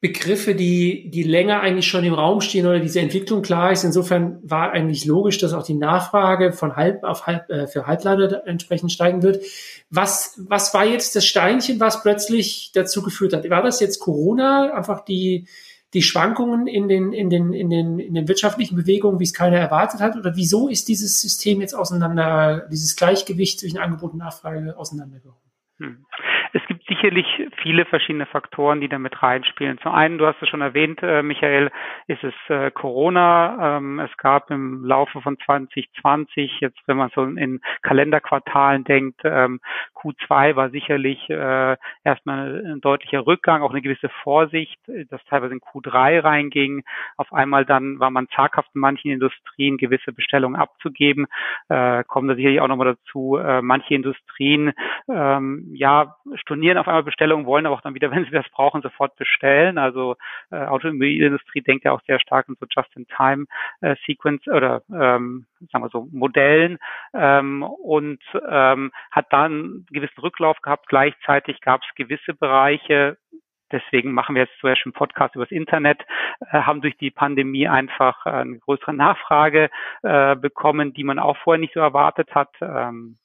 Begriffe, 0.00 0.54
die, 0.54 1.10
die 1.10 1.22
länger 1.22 1.60
eigentlich 1.60 1.86
schon 1.86 2.04
im 2.04 2.14
Raum 2.14 2.40
stehen 2.40 2.66
oder 2.66 2.80
diese 2.80 3.00
Entwicklung 3.00 3.42
klar 3.42 3.70
ist. 3.70 3.84
Insofern 3.84 4.38
war 4.42 4.72
eigentlich 4.72 5.04
logisch, 5.04 5.36
dass 5.36 5.52
auch 5.52 5.62
die 5.62 5.74
Nachfrage 5.74 6.52
von 6.52 6.74
Halb 6.74 7.04
auf 7.04 7.26
Halb, 7.26 7.50
äh, 7.50 7.66
für 7.66 7.86
Halbleiter 7.86 8.46
entsprechend 8.46 8.92
steigen 8.92 9.22
wird. 9.22 9.44
Was, 9.90 10.40
was 10.48 10.72
war 10.72 10.86
jetzt 10.86 11.16
das 11.16 11.26
Steinchen, 11.26 11.80
was 11.80 12.02
plötzlich 12.02 12.70
dazu 12.72 13.02
geführt 13.02 13.34
hat? 13.34 13.48
War 13.50 13.62
das 13.62 13.80
jetzt 13.80 13.98
Corona? 13.98 14.72
Einfach 14.72 15.04
die, 15.04 15.46
die 15.92 16.02
Schwankungen 16.02 16.66
in 16.66 16.88
den, 16.88 17.12
in 17.12 17.28
den, 17.28 17.52
in 17.52 17.68
den, 17.68 17.98
in 17.98 18.14
den 18.14 18.26
wirtschaftlichen 18.26 18.76
Bewegungen, 18.76 19.20
wie 19.20 19.24
es 19.24 19.34
keiner 19.34 19.58
erwartet 19.58 20.00
hat? 20.00 20.16
Oder 20.16 20.34
wieso 20.34 20.68
ist 20.68 20.88
dieses 20.88 21.20
System 21.20 21.60
jetzt 21.60 21.74
auseinander, 21.74 22.66
dieses 22.70 22.96
Gleichgewicht 22.96 23.60
zwischen 23.60 23.76
Angebot 23.76 24.12
und 24.12 24.18
Nachfrage 24.20 24.78
auseinandergekommen? 24.78 25.49
Hmm. 25.80 26.04
Es 26.52 26.62
gibt 26.68 26.79
sicherlich 26.90 27.26
viele 27.62 27.84
verschiedene 27.84 28.26
Faktoren, 28.26 28.80
die 28.80 28.88
damit 28.88 29.22
reinspielen. 29.22 29.78
Zum 29.78 29.92
einen, 29.92 30.18
du 30.18 30.26
hast 30.26 30.42
es 30.42 30.48
schon 30.48 30.60
erwähnt, 30.60 31.00
äh, 31.02 31.22
Michael, 31.22 31.70
ist 32.08 32.24
es 32.24 32.34
äh, 32.48 32.72
Corona. 32.72 33.76
Ähm, 33.76 34.00
es 34.00 34.14
gab 34.16 34.50
im 34.50 34.84
Laufe 34.84 35.20
von 35.20 35.38
2020, 35.38 36.58
jetzt 36.60 36.80
wenn 36.86 36.96
man 36.96 37.10
so 37.14 37.22
in 37.22 37.60
Kalenderquartalen 37.82 38.82
denkt, 38.82 39.20
ähm, 39.22 39.60
Q2 39.94 40.56
war 40.56 40.70
sicherlich 40.70 41.30
äh, 41.30 41.76
erstmal 42.02 42.66
ein 42.66 42.80
deutlicher 42.80 43.24
Rückgang, 43.24 43.62
auch 43.62 43.70
eine 43.70 43.82
gewisse 43.82 44.08
Vorsicht, 44.24 44.80
dass 45.10 45.24
teilweise 45.26 45.54
in 45.54 45.60
Q3 45.60 46.24
reinging. 46.24 46.82
Auf 47.16 47.32
einmal 47.32 47.64
dann 47.64 48.00
war 48.00 48.10
man 48.10 48.26
zaghaft 48.34 48.70
in 48.74 48.80
manchen 48.80 49.12
Industrien 49.12 49.76
gewisse 49.76 50.12
Bestellungen 50.12 50.60
abzugeben. 50.60 51.26
Äh, 51.68 52.02
kommen 52.04 52.26
da 52.26 52.34
sicherlich 52.34 52.60
auch 52.60 52.68
nochmal 52.68 52.96
dazu, 52.96 53.36
äh, 53.36 53.62
manche 53.62 53.94
Industrien 53.94 54.72
ähm, 55.08 55.70
ja 55.72 56.16
stornieren 56.34 56.79
auf 56.80 56.88
einmal 56.88 57.02
Bestellungen, 57.02 57.46
wollen 57.46 57.66
aber 57.66 57.76
auch 57.76 57.80
dann 57.80 57.94
wieder, 57.94 58.10
wenn 58.14 58.24
sie 58.24 58.30
das 58.30 58.48
brauchen, 58.50 58.82
sofort 58.82 59.16
bestellen. 59.16 59.78
Also 59.78 60.16
äh, 60.50 60.56
Automobilindustrie 60.56 61.62
denkt 61.62 61.84
ja 61.84 61.92
auch 61.92 62.02
sehr 62.06 62.20
stark 62.20 62.48
in 62.48 62.56
so 62.58 62.66
Just-in-Time-Sequence 62.68 64.46
äh, 64.46 64.50
oder 64.50 64.82
ähm, 64.90 65.46
sagen 65.72 65.84
wir 65.84 65.90
so 65.90 66.08
Modellen 66.12 66.78
ähm, 67.14 67.62
und 67.62 68.22
ähm, 68.48 68.92
hat 69.10 69.26
dann 69.30 69.52
einen 69.52 69.86
gewissen 69.90 70.20
Rücklauf 70.20 70.60
gehabt. 70.62 70.88
Gleichzeitig 70.88 71.60
gab 71.60 71.82
es 71.82 71.94
gewisse 71.94 72.34
Bereiche, 72.34 73.16
Deswegen 73.72 74.12
machen 74.12 74.34
wir 74.34 74.42
jetzt 74.42 74.58
zum 74.58 74.70
Beispiel 74.70 74.90
einen 74.90 74.98
Podcast 74.98 75.36
übers 75.36 75.50
Internet, 75.50 76.04
äh, 76.50 76.60
haben 76.60 76.80
durch 76.80 76.96
die 76.96 77.10
Pandemie 77.10 77.68
einfach 77.68 78.26
eine 78.26 78.58
größere 78.58 78.92
Nachfrage 78.92 79.70
äh, 80.02 80.36
bekommen, 80.36 80.92
die 80.92 81.04
man 81.04 81.18
auch 81.18 81.36
vorher 81.38 81.60
nicht 81.60 81.74
so 81.74 81.80
erwartet 81.80 82.34
hat. 82.34 82.50
Ähm, 82.60 83.16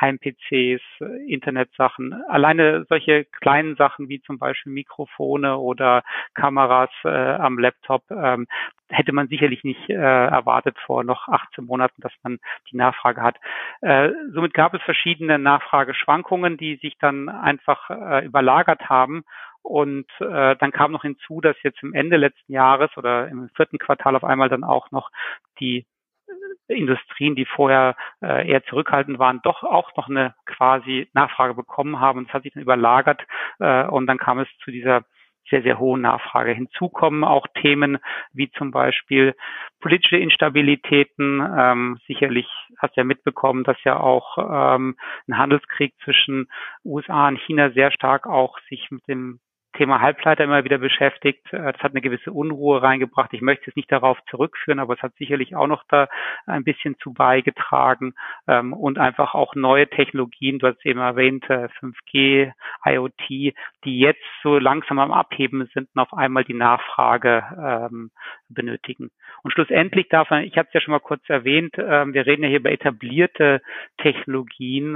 Heim-PCs, 0.00 0.82
Internetsachen, 1.26 2.12
alleine 2.28 2.86
solche 2.88 3.24
kleinen 3.24 3.76
Sachen 3.76 4.08
wie 4.08 4.20
zum 4.22 4.38
Beispiel 4.38 4.72
Mikrofone 4.72 5.58
oder 5.58 6.02
Kameras 6.34 6.90
äh, 7.04 7.08
am 7.08 7.58
Laptop 7.58 8.02
ähm, 8.10 8.46
hätte 8.88 9.12
man 9.12 9.28
sicherlich 9.28 9.64
nicht 9.64 9.88
äh, 9.88 9.94
erwartet 9.94 10.76
vor 10.84 11.04
noch 11.04 11.28
18 11.28 11.64
Monaten, 11.64 12.00
dass 12.02 12.12
man 12.22 12.38
die 12.70 12.76
Nachfrage 12.76 13.22
hat. 13.22 13.36
Äh, 13.80 14.10
somit 14.32 14.54
gab 14.54 14.74
es 14.74 14.82
verschiedene 14.82 15.38
Nachfrageschwankungen, 15.38 16.56
die 16.56 16.76
sich 16.76 16.96
dann 16.98 17.28
einfach 17.28 17.90
äh, 17.90 18.24
überlagert 18.24 18.88
haben 18.88 19.24
und 19.62 20.06
äh, 20.20 20.56
dann 20.56 20.72
kam 20.72 20.92
noch 20.92 21.02
hinzu, 21.02 21.40
dass 21.40 21.56
jetzt 21.62 21.82
im 21.82 21.94
Ende 21.94 22.16
letzten 22.16 22.52
Jahres 22.52 22.90
oder 22.96 23.28
im 23.28 23.48
vierten 23.50 23.78
Quartal 23.78 24.16
auf 24.16 24.24
einmal 24.24 24.48
dann 24.48 24.64
auch 24.64 24.90
noch 24.90 25.10
die 25.60 25.86
Industrien, 26.74 27.34
die 27.34 27.44
vorher 27.44 27.96
äh, 28.22 28.48
eher 28.48 28.64
zurückhaltend 28.64 29.18
waren, 29.18 29.40
doch 29.42 29.62
auch 29.62 29.94
noch 29.96 30.08
eine 30.08 30.34
quasi 30.46 31.08
Nachfrage 31.12 31.54
bekommen 31.54 32.00
haben. 32.00 32.18
Und 32.18 32.28
es 32.28 32.34
hat 32.34 32.42
sich 32.42 32.52
dann 32.52 32.62
überlagert 32.62 33.22
äh, 33.58 33.84
und 33.84 34.06
dann 34.06 34.18
kam 34.18 34.38
es 34.38 34.48
zu 34.64 34.70
dieser 34.70 35.04
sehr, 35.50 35.62
sehr 35.62 35.78
hohen 35.78 36.00
Nachfrage. 36.00 36.52
Hinzu 36.52 36.88
kommen 36.88 37.24
auch 37.24 37.46
Themen 37.60 37.98
wie 38.32 38.50
zum 38.52 38.70
Beispiel 38.70 39.34
politische 39.80 40.16
Instabilitäten. 40.16 41.46
Ähm, 41.58 41.98
sicherlich 42.06 42.46
hast 42.78 42.96
du 42.96 43.00
ja 43.00 43.04
mitbekommen, 43.04 43.64
dass 43.64 43.76
ja 43.84 43.98
auch 43.98 44.38
ähm, 44.38 44.96
ein 45.28 45.36
Handelskrieg 45.36 45.94
zwischen 46.04 46.48
USA 46.84 47.28
und 47.28 47.40
China 47.40 47.70
sehr 47.70 47.90
stark 47.90 48.26
auch 48.26 48.58
sich 48.68 48.90
mit 48.90 49.06
dem 49.08 49.40
Thema 49.82 50.00
Halbleiter 50.00 50.44
immer 50.44 50.62
wieder 50.62 50.78
beschäftigt. 50.78 51.44
Äh, 51.52 51.72
das 51.72 51.82
hat 51.82 51.90
eine 51.90 52.00
gewisse 52.00 52.30
Unruhe 52.30 52.80
reingebracht. 52.80 53.32
Ich 53.32 53.40
möchte 53.40 53.68
es 53.68 53.74
nicht 53.74 53.90
darauf 53.90 54.16
zurückführen, 54.30 54.78
aber 54.78 54.94
es 54.94 55.02
hat 55.02 55.12
sicherlich 55.16 55.56
auch 55.56 55.66
noch 55.66 55.82
da 55.88 56.06
ein 56.46 56.62
bisschen 56.62 56.96
zu 56.98 57.12
beigetragen 57.12 58.14
ähm, 58.46 58.74
und 58.74 58.98
einfach 58.98 59.34
auch 59.34 59.56
neue 59.56 59.88
Technologien, 59.88 60.60
du 60.60 60.68
hast 60.68 60.86
eben 60.86 61.00
erwähnt, 61.00 61.46
5G, 61.46 62.52
äh, 62.84 62.94
IoT, 62.94 63.54
die 63.84 63.98
jetzt 63.98 64.22
so 64.44 64.56
langsam 64.56 65.00
am 65.00 65.10
Abheben 65.10 65.68
sind 65.74 65.88
und 65.92 66.00
auf 66.00 66.12
einmal 66.12 66.44
die 66.44 66.54
Nachfrage 66.54 67.42
ähm, 67.58 68.12
benötigen. 68.48 69.10
Und 69.42 69.50
schlussendlich 69.50 70.08
darf 70.08 70.30
man, 70.30 70.44
ich 70.44 70.56
habe 70.56 70.68
es 70.68 70.74
ja 70.74 70.80
schon 70.80 70.92
mal 70.92 71.00
kurz 71.00 71.28
erwähnt, 71.28 71.74
ähm, 71.76 72.14
wir 72.14 72.24
reden 72.24 72.44
ja 72.44 72.50
hier 72.50 72.60
über 72.60 72.70
etablierte 72.70 73.60
Technologien. 73.98 74.94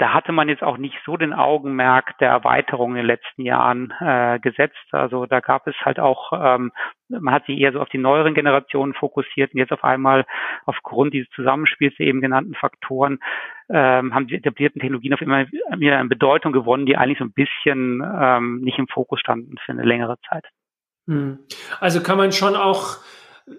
Da 0.00 0.14
hatte 0.14 0.32
man 0.32 0.48
jetzt 0.48 0.62
auch 0.62 0.78
nicht 0.78 0.96
so 1.04 1.18
den 1.18 1.34
Augenmerk 1.34 2.16
der 2.20 2.30
Erweiterung 2.30 2.92
in 2.92 2.96
den 2.96 3.06
letzten 3.06 3.42
Jahren 3.42 3.92
äh, 4.00 4.38
gesetzt. 4.38 4.78
Also 4.92 5.26
da 5.26 5.40
gab 5.40 5.66
es 5.66 5.74
halt 5.84 6.00
auch, 6.00 6.32
ähm, 6.32 6.72
man 7.10 7.34
hat 7.34 7.44
sich 7.44 7.58
eher 7.58 7.72
so 7.72 7.80
auf 7.82 7.90
die 7.90 7.98
neueren 7.98 8.32
Generationen 8.32 8.94
fokussiert 8.94 9.52
und 9.52 9.58
jetzt 9.58 9.72
auf 9.72 9.84
einmal 9.84 10.24
aufgrund 10.64 11.12
dieses 11.12 11.28
Zusammenspiels 11.32 11.94
der 11.98 12.06
eben 12.06 12.22
genannten 12.22 12.54
Faktoren 12.54 13.18
ähm, 13.68 14.14
haben 14.14 14.26
die 14.26 14.36
etablierten 14.36 14.80
Technologien 14.80 15.12
auf 15.12 15.20
immer 15.20 15.46
wieder 15.76 15.98
eine 15.98 16.08
Bedeutung 16.08 16.52
gewonnen, 16.52 16.86
die 16.86 16.96
eigentlich 16.96 17.18
so 17.18 17.24
ein 17.24 17.34
bisschen 17.34 18.02
ähm, 18.02 18.62
nicht 18.62 18.78
im 18.78 18.88
Fokus 18.88 19.20
standen 19.20 19.56
für 19.66 19.72
eine 19.72 19.84
längere 19.84 20.16
Zeit. 20.30 20.46
Hm. 21.08 21.40
Also 21.78 22.02
kann 22.02 22.16
man 22.16 22.32
schon 22.32 22.56
auch 22.56 23.00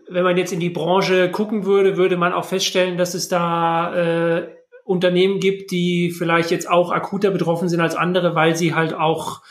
wenn 0.10 0.24
man 0.24 0.38
jetzt 0.38 0.54
in 0.54 0.60
die 0.62 0.70
Branche 0.70 1.30
gucken 1.32 1.66
würde, 1.66 1.98
würde 1.98 2.16
man 2.16 2.34
auch 2.34 2.46
feststellen, 2.46 2.98
dass 2.98 3.14
es 3.14 3.28
da 3.28 3.94
äh, 3.94 4.61
Unternehmen 4.92 5.40
gibt, 5.40 5.72
die 5.72 6.12
vielleicht 6.12 6.52
jetzt 6.52 6.70
auch 6.70 6.92
akuter 6.92 7.32
betroffen 7.32 7.70
sind 7.70 7.82
als 7.82 7.96
andere, 7.96 8.36
weil 8.36 8.56
sie 8.56 8.76
halt 8.76 8.94
auch 8.94 9.42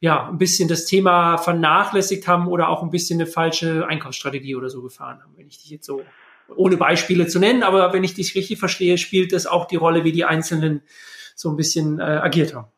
ja 0.00 0.28
ein 0.28 0.38
bisschen 0.38 0.68
das 0.68 0.84
Thema 0.84 1.38
vernachlässigt 1.38 2.28
haben 2.28 2.46
oder 2.46 2.68
auch 2.68 2.82
ein 2.82 2.90
bisschen 2.90 3.20
eine 3.20 3.30
falsche 3.30 3.86
Einkaufsstrategie 3.86 4.54
oder 4.54 4.68
so 4.68 4.82
gefahren 4.82 5.20
haben, 5.22 5.32
wenn 5.36 5.48
ich 5.48 5.58
dich 5.58 5.70
jetzt 5.70 5.86
so 5.86 6.02
ohne 6.56 6.76
Beispiele 6.76 7.26
zu 7.26 7.38
nennen, 7.38 7.62
aber 7.62 7.92
wenn 7.92 8.04
ich 8.04 8.14
dich 8.14 8.34
richtig 8.34 8.58
verstehe, 8.58 8.98
spielt 8.98 9.32
das 9.32 9.46
auch 9.46 9.66
die 9.66 9.76
Rolle, 9.76 10.04
wie 10.04 10.12
die 10.12 10.24
Einzelnen 10.24 10.82
so 11.34 11.48
ein 11.50 11.56
bisschen 11.56 11.98
äh, 11.98 12.02
agiert 12.02 12.54
haben. 12.54 12.68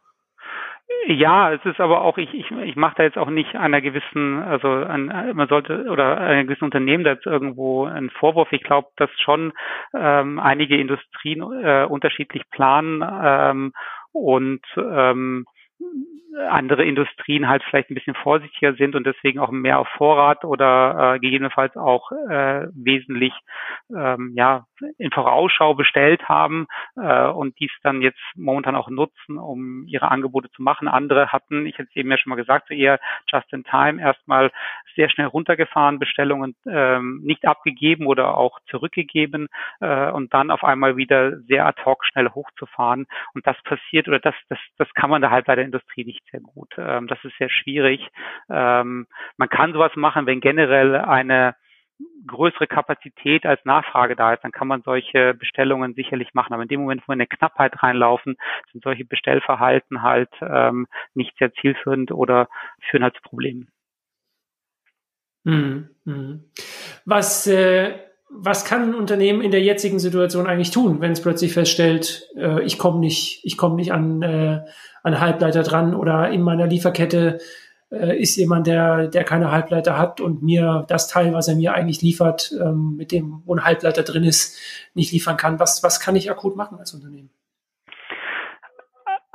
Ja, 1.06 1.52
es 1.52 1.64
ist 1.64 1.80
aber 1.80 2.02
auch, 2.02 2.16
ich, 2.18 2.32
ich, 2.32 2.50
ich 2.50 2.76
mache 2.76 2.94
da 2.96 3.02
jetzt 3.02 3.18
auch 3.18 3.28
nicht 3.28 3.54
einer 3.56 3.80
gewissen, 3.80 4.42
also 4.42 4.68
an, 4.68 5.32
man 5.34 5.48
sollte 5.48 5.86
oder 5.90 6.18
einem 6.18 6.46
gewissen 6.46 6.64
Unternehmen 6.64 7.04
da 7.04 7.12
jetzt 7.12 7.26
irgendwo 7.26 7.84
einen 7.84 8.10
Vorwurf. 8.10 8.52
Ich 8.52 8.62
glaube, 8.62 8.88
dass 8.96 9.10
schon 9.20 9.52
ähm, 9.94 10.38
einige 10.38 10.78
Industrien 10.78 11.42
äh, 11.62 11.86
unterschiedlich 11.88 12.42
planen 12.50 13.02
ähm, 13.02 13.72
und 14.12 14.62
ähm, 14.76 15.46
andere 16.48 16.84
Industrien 16.84 17.48
halt 17.48 17.62
vielleicht 17.64 17.90
ein 17.90 17.94
bisschen 17.94 18.14
vorsichtiger 18.14 18.74
sind 18.74 18.94
und 18.94 19.06
deswegen 19.06 19.38
auch 19.38 19.50
mehr 19.50 19.78
auf 19.78 19.88
Vorrat 19.96 20.44
oder 20.44 21.14
äh, 21.14 21.18
gegebenenfalls 21.18 21.76
auch 21.76 22.10
äh, 22.12 22.66
wesentlich 22.74 23.32
ähm, 23.94 24.32
ja 24.34 24.66
in 24.98 25.10
Vorausschau 25.10 25.74
bestellt 25.74 26.28
haben 26.28 26.66
äh, 26.96 27.26
und 27.28 27.58
dies 27.60 27.70
dann 27.82 28.02
jetzt 28.02 28.20
momentan 28.36 28.76
auch 28.76 28.88
nutzen, 28.88 29.38
um 29.38 29.86
ihre 29.86 30.10
Angebote 30.10 30.50
zu 30.50 30.62
machen. 30.62 30.88
Andere 30.88 31.32
hatten, 31.32 31.66
ich 31.66 31.78
hätte 31.78 31.88
es 31.90 31.96
eben 31.96 32.10
ja 32.10 32.18
schon 32.18 32.30
mal 32.30 32.36
gesagt, 32.36 32.68
so 32.68 32.74
eher 32.74 32.98
just 33.30 33.52
in 33.52 33.64
time 33.64 34.00
erstmal 34.00 34.50
sehr 34.96 35.10
schnell 35.10 35.26
runtergefahren, 35.26 35.98
Bestellungen 35.98 36.54
ähm, 36.66 37.20
nicht 37.22 37.46
abgegeben 37.46 38.06
oder 38.06 38.36
auch 38.36 38.58
zurückgegeben 38.66 39.48
äh, 39.80 40.10
und 40.10 40.32
dann 40.34 40.50
auf 40.50 40.64
einmal 40.64 40.96
wieder 40.96 41.38
sehr 41.42 41.66
ad 41.66 41.82
hoc 41.84 42.04
schnell 42.04 42.30
hochzufahren. 42.30 43.06
Und 43.34 43.46
das 43.46 43.60
passiert 43.62 44.08
oder 44.08 44.18
das, 44.18 44.34
das, 44.48 44.58
das 44.78 44.92
kann 44.94 45.10
man 45.10 45.22
da 45.22 45.30
halt 45.30 45.46
bei 45.46 45.54
der 45.54 45.64
Industrie 45.64 46.04
nicht 46.04 46.23
sehr 46.30 46.40
gut. 46.40 46.72
Ähm, 46.78 47.06
das 47.06 47.18
ist 47.24 47.36
sehr 47.38 47.50
schwierig. 47.50 48.00
Ähm, 48.48 49.06
man 49.36 49.48
kann 49.48 49.72
sowas 49.72 49.92
machen, 49.96 50.26
wenn 50.26 50.40
generell 50.40 50.96
eine 50.96 51.54
größere 52.26 52.66
Kapazität 52.66 53.46
als 53.46 53.64
Nachfrage 53.64 54.16
da 54.16 54.34
ist, 54.34 54.42
dann 54.42 54.52
kann 54.52 54.68
man 54.68 54.82
solche 54.82 55.34
Bestellungen 55.34 55.94
sicherlich 55.94 56.34
machen. 56.34 56.52
Aber 56.52 56.62
in 56.62 56.68
dem 56.68 56.80
Moment, 56.80 57.02
wo 57.02 57.08
wir 57.08 57.14
in 57.14 57.20
eine 57.20 57.26
Knappheit 57.26 57.82
reinlaufen, 57.82 58.36
sind 58.72 58.82
solche 58.82 59.04
Bestellverhalten 59.04 60.02
halt 60.02 60.30
ähm, 60.40 60.86
nicht 61.14 61.36
sehr 61.38 61.52
zielführend 61.52 62.10
oder 62.12 62.48
führen 62.90 63.04
halt 63.04 63.14
zu 63.14 63.22
Problemen. 63.22 63.68
Mhm. 65.44 65.90
Mhm. 66.04 66.44
Was, 67.04 67.46
äh, 67.46 67.98
was 68.36 68.64
kann 68.64 68.90
ein 68.90 68.94
Unternehmen 68.94 69.42
in 69.42 69.52
der 69.52 69.62
jetzigen 69.62 69.98
Situation 69.98 70.46
eigentlich 70.46 70.72
tun, 70.72 71.00
wenn 71.00 71.12
es 71.12 71.22
plötzlich 71.22 71.52
feststellt, 71.52 72.28
äh, 72.36 72.62
ich 72.62 72.78
komme 72.78 72.98
nicht, 72.98 73.40
ich 73.44 73.56
komme 73.56 73.76
nicht 73.76 73.92
an, 73.92 74.22
äh, 74.22 74.60
an 75.02 75.20
Halbleiter 75.20 75.62
dran 75.62 75.94
oder 75.94 76.30
in 76.30 76.42
meiner 76.42 76.66
Lieferkette 76.66 77.38
äh, 77.90 78.20
ist 78.20 78.36
jemand, 78.36 78.66
der, 78.66 79.06
der 79.06 79.24
keine 79.24 79.52
Halbleiter 79.52 79.96
hat 79.96 80.20
und 80.20 80.42
mir 80.42 80.84
das 80.88 81.06
Teil, 81.06 81.32
was 81.32 81.48
er 81.48 81.54
mir 81.54 81.74
eigentlich 81.74 82.02
liefert, 82.02 82.52
ähm, 82.60 82.96
mit 82.96 83.12
dem, 83.12 83.42
wo 83.44 83.54
ein 83.54 83.64
Halbleiter 83.64 84.02
drin 84.02 84.24
ist, 84.24 84.56
nicht 84.94 85.12
liefern 85.12 85.36
kann. 85.36 85.60
Was, 85.60 85.82
was 85.82 86.00
kann 86.00 86.16
ich 86.16 86.30
akut 86.30 86.56
machen 86.56 86.78
als 86.78 86.92
Unternehmen? 86.92 87.30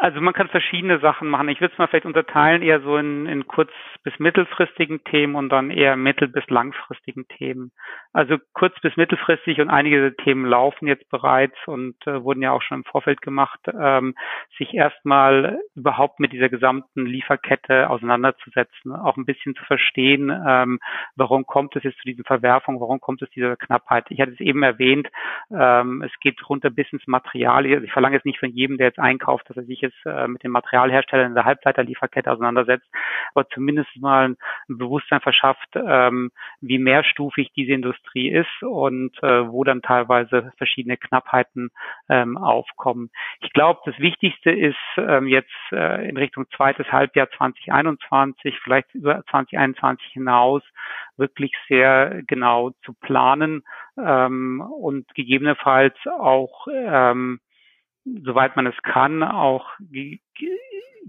Also 0.01 0.21
man 0.21 0.33
kann 0.33 0.47
verschiedene 0.47 0.99
Sachen 0.99 1.27
machen. 1.27 1.49
Ich 1.49 1.59
würde 1.59 1.73
es 1.73 1.77
mal 1.77 1.87
vielleicht 1.87 2.05
unterteilen 2.05 2.61
eher 2.61 2.79
so 2.79 2.95
in, 2.95 3.25
in 3.25 3.47
kurz- 3.47 3.69
bis 4.01 4.17
mittelfristigen 4.17 5.03
Themen 5.03 5.35
und 5.35 5.49
dann 5.49 5.71
eher 5.71 5.97
mittel- 5.97 6.29
bis 6.29 6.47
langfristigen 6.47 7.27
Themen. 7.27 7.73
Also 8.13 8.37
kurz- 8.53 8.79
bis 8.79 8.95
mittelfristig 8.95 9.59
und 9.59 9.69
einige 9.69 10.15
Themen 10.15 10.45
laufen 10.45 10.87
jetzt 10.87 11.09
bereits 11.09 11.57
und 11.65 11.95
äh, 12.07 12.23
wurden 12.23 12.41
ja 12.41 12.51
auch 12.53 12.61
schon 12.61 12.77
im 12.77 12.83
Vorfeld 12.85 13.21
gemacht, 13.21 13.59
ähm, 13.77 14.15
sich 14.57 14.73
erstmal 14.73 15.59
überhaupt 15.75 16.21
mit 16.21 16.31
dieser 16.31 16.47
gesamten 16.47 17.05
Lieferkette 17.05 17.89
auseinanderzusetzen, 17.89 18.93
auch 18.93 19.17
ein 19.17 19.25
bisschen 19.25 19.53
zu 19.55 19.65
verstehen, 19.65 20.31
ähm, 20.47 20.79
warum 21.17 21.45
kommt 21.45 21.75
es 21.75 21.83
jetzt 21.83 21.97
zu 21.97 22.05
diesen 22.05 22.23
Verwerfungen, 22.23 22.79
warum 22.79 23.01
kommt 23.01 23.21
es 23.21 23.27
zu 23.31 23.35
dieser 23.35 23.57
Knappheit. 23.57 24.05
Ich 24.11 24.21
hatte 24.21 24.31
es 24.31 24.39
eben 24.39 24.63
erwähnt, 24.63 25.09
ähm, 25.51 26.03
es 26.03 26.11
geht 26.21 26.39
runter 26.47 26.69
bis 26.69 26.89
ins 26.93 27.05
Material. 27.05 27.65
Ich 27.65 27.91
verlange 27.91 28.15
jetzt 28.15 28.25
nicht 28.25 28.39
von 28.39 28.49
jedem, 28.49 28.77
der 28.77 28.87
jetzt 28.87 28.99
einkauft, 28.99 29.49
dass 29.49 29.57
er 29.57 29.63
sich 29.63 29.88
jetzt 29.89 30.05
äh, 30.05 30.27
mit 30.27 30.43
den 30.43 30.51
Materialherstellern 30.51 31.27
in 31.27 31.35
der 31.35 31.45
Halbleiterlieferkette 31.45 32.31
auseinandersetzt, 32.31 32.87
aber 33.33 33.47
zumindest 33.49 33.89
mal 33.97 34.29
ein 34.29 34.37
Bewusstsein 34.67 35.21
verschafft, 35.21 35.69
ähm, 35.75 36.31
wie 36.61 36.79
mehrstufig 36.79 37.51
diese 37.55 37.73
Industrie 37.73 38.29
ist 38.29 38.63
und 38.63 39.11
äh, 39.23 39.47
wo 39.49 39.63
dann 39.63 39.81
teilweise 39.81 40.51
verschiedene 40.57 40.97
Knappheiten 40.97 41.69
ähm, 42.09 42.37
aufkommen. 42.37 43.09
Ich 43.41 43.51
glaube, 43.53 43.79
das 43.85 43.97
Wichtigste 43.99 44.51
ist 44.51 44.77
ähm, 44.97 45.27
jetzt 45.27 45.49
äh, 45.71 46.07
in 46.07 46.17
Richtung 46.17 46.45
zweites 46.55 46.91
Halbjahr 46.91 47.29
2021, 47.37 48.57
vielleicht 48.63 48.93
über 48.93 49.23
2021 49.29 50.05
hinaus, 50.13 50.63
wirklich 51.17 51.53
sehr 51.67 52.21
genau 52.27 52.71
zu 52.83 52.93
planen 52.93 53.63
ähm, 53.97 54.61
und 54.61 55.07
gegebenenfalls 55.15 55.95
auch 56.07 56.67
ähm, 56.71 57.39
soweit 58.23 58.55
man 58.55 58.67
es 58.67 58.77
kann, 58.83 59.23
auch 59.23 59.69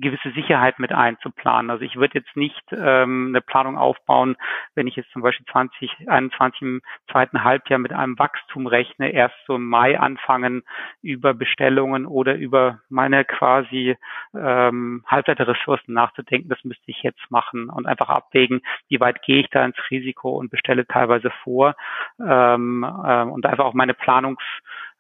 gewisse 0.01 0.31
Sicherheit 0.33 0.79
mit 0.79 0.93
einzuplanen. 0.93 1.71
Also 1.71 1.85
ich 1.85 1.97
würde 1.97 2.19
jetzt 2.19 2.37
nicht 2.37 2.63
ähm, 2.73 3.29
eine 3.29 3.41
Planung 3.41 3.77
aufbauen, 3.77 4.37
wenn 4.75 4.87
ich 4.87 4.97
jetzt 4.97 5.11
zum 5.13 5.23
Beispiel 5.23 5.47
2021 5.47 6.63
im 6.63 6.83
zweiten 7.11 7.45
Halbjahr 7.45 7.79
mit 7.79 7.93
einem 7.93 8.19
Wachstum 8.19 8.67
rechne, 8.67 9.11
erst 9.13 9.37
so 9.47 9.57
im 9.57 9.69
Mai 9.69 9.99
anfangen, 9.99 10.63
über 11.03 11.35
Bestellungen 11.35 12.07
oder 12.07 12.37
über 12.37 12.81
meine 12.89 13.25
quasi 13.25 13.97
ähm, 14.35 15.05
Halbleiterressourcen 15.07 15.95
nachzudenken. 15.95 16.49
Das 16.49 16.65
müsste 16.65 16.91
ich 16.91 17.03
jetzt 17.03 17.31
machen 17.31 17.69
und 17.69 17.87
einfach 17.87 18.09
abwägen, 18.09 18.63
wie 18.89 19.01
weit 19.01 19.23
gehe 19.23 19.41
ich 19.41 19.51
da 19.51 19.65
ins 19.65 19.77
Risiko 19.91 20.31
und 20.31 20.51
bestelle 20.51 20.87
teilweise 20.87 21.31
vor 21.43 21.75
ähm, 22.21 22.85
äh, 22.85 23.23
und 23.23 23.45
einfach 23.47 23.65
auch 23.65 23.75
meine 23.75 23.95
Planungs 23.95 24.43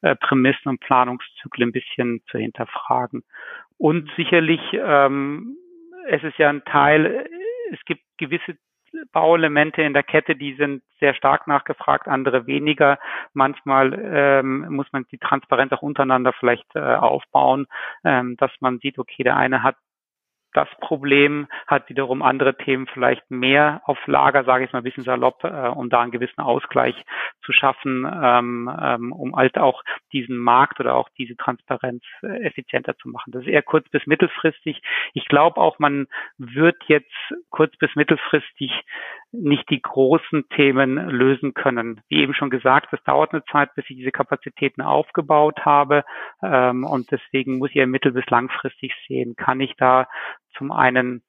äh, 0.02 0.16
Prämissen 0.16 0.68
und 0.68 0.80
Planungszyklen 0.80 1.68
ein 1.68 1.72
bisschen 1.72 2.22
zu 2.30 2.38
hinterfragen. 2.38 3.22
Und 3.78 4.10
sicherlich, 4.16 4.60
ähm, 4.72 5.56
es 6.08 6.22
ist 6.22 6.38
ja 6.38 6.48
ein 6.48 6.64
Teil, 6.64 7.26
es 7.72 7.84
gibt 7.84 8.02
gewisse 8.18 8.56
Bauelemente 9.12 9.82
in 9.82 9.94
der 9.94 10.02
Kette, 10.02 10.34
die 10.34 10.54
sind 10.54 10.82
sehr 10.98 11.14
stark 11.14 11.46
nachgefragt, 11.46 12.08
andere 12.08 12.46
weniger. 12.46 12.98
Manchmal 13.32 13.94
ähm, 13.94 14.66
muss 14.74 14.86
man 14.92 15.06
die 15.12 15.18
Transparenz 15.18 15.72
auch 15.72 15.82
untereinander 15.82 16.32
vielleicht 16.32 16.66
äh, 16.74 16.80
aufbauen, 16.80 17.66
ähm, 18.04 18.36
dass 18.36 18.50
man 18.58 18.80
sieht, 18.80 18.98
okay, 18.98 19.22
der 19.22 19.36
eine 19.36 19.62
hat 19.62 19.76
das 20.52 20.68
Problem 20.80 21.46
hat 21.66 21.88
wiederum 21.88 22.22
andere 22.22 22.56
Themen 22.56 22.86
vielleicht 22.86 23.30
mehr 23.30 23.82
auf 23.84 23.98
Lager, 24.06 24.44
sage 24.44 24.64
ich 24.64 24.72
mal 24.72 24.80
ein 24.80 24.84
bisschen 24.84 25.04
salopp, 25.04 25.44
äh, 25.44 25.68
um 25.68 25.90
da 25.90 26.00
einen 26.00 26.10
gewissen 26.10 26.40
Ausgleich 26.40 26.94
zu 27.44 27.52
schaffen, 27.52 28.04
ähm, 28.04 28.70
ähm, 28.82 29.12
um 29.12 29.36
halt 29.36 29.58
auch 29.58 29.82
diesen 30.12 30.36
Markt 30.36 30.80
oder 30.80 30.94
auch 30.94 31.08
diese 31.18 31.36
Transparenz 31.36 32.02
äh, 32.22 32.42
effizienter 32.44 32.96
zu 32.96 33.08
machen. 33.08 33.32
Das 33.32 33.42
ist 33.42 33.48
eher 33.48 33.62
kurz 33.62 33.88
bis 33.88 34.06
mittelfristig. 34.06 34.82
Ich 35.14 35.26
glaube 35.26 35.60
auch, 35.60 35.78
man 35.78 36.06
wird 36.38 36.76
jetzt 36.86 37.14
kurz 37.50 37.76
bis 37.76 37.94
mittelfristig 37.94 38.72
nicht 39.32 39.70
die 39.70 39.80
großen 39.80 40.48
Themen 40.50 40.96
lösen 41.08 41.54
können. 41.54 42.00
Wie 42.08 42.20
eben 42.20 42.34
schon 42.34 42.50
gesagt, 42.50 42.92
es 42.92 43.02
dauert 43.04 43.32
eine 43.32 43.44
Zeit, 43.44 43.74
bis 43.74 43.84
ich 43.88 43.96
diese 43.96 44.10
Kapazitäten 44.10 44.82
aufgebaut 44.82 45.64
habe. 45.64 46.04
Ähm, 46.42 46.84
und 46.84 47.10
deswegen 47.10 47.58
muss 47.58 47.70
ich 47.70 47.76
ja 47.76 47.86
mittel- 47.86 48.12
bis 48.12 48.26
langfristig 48.26 48.92
sehen, 49.06 49.36
kann 49.36 49.60
ich 49.60 49.74
da 49.76 50.08
zum 50.56 50.72
einen 50.72 51.22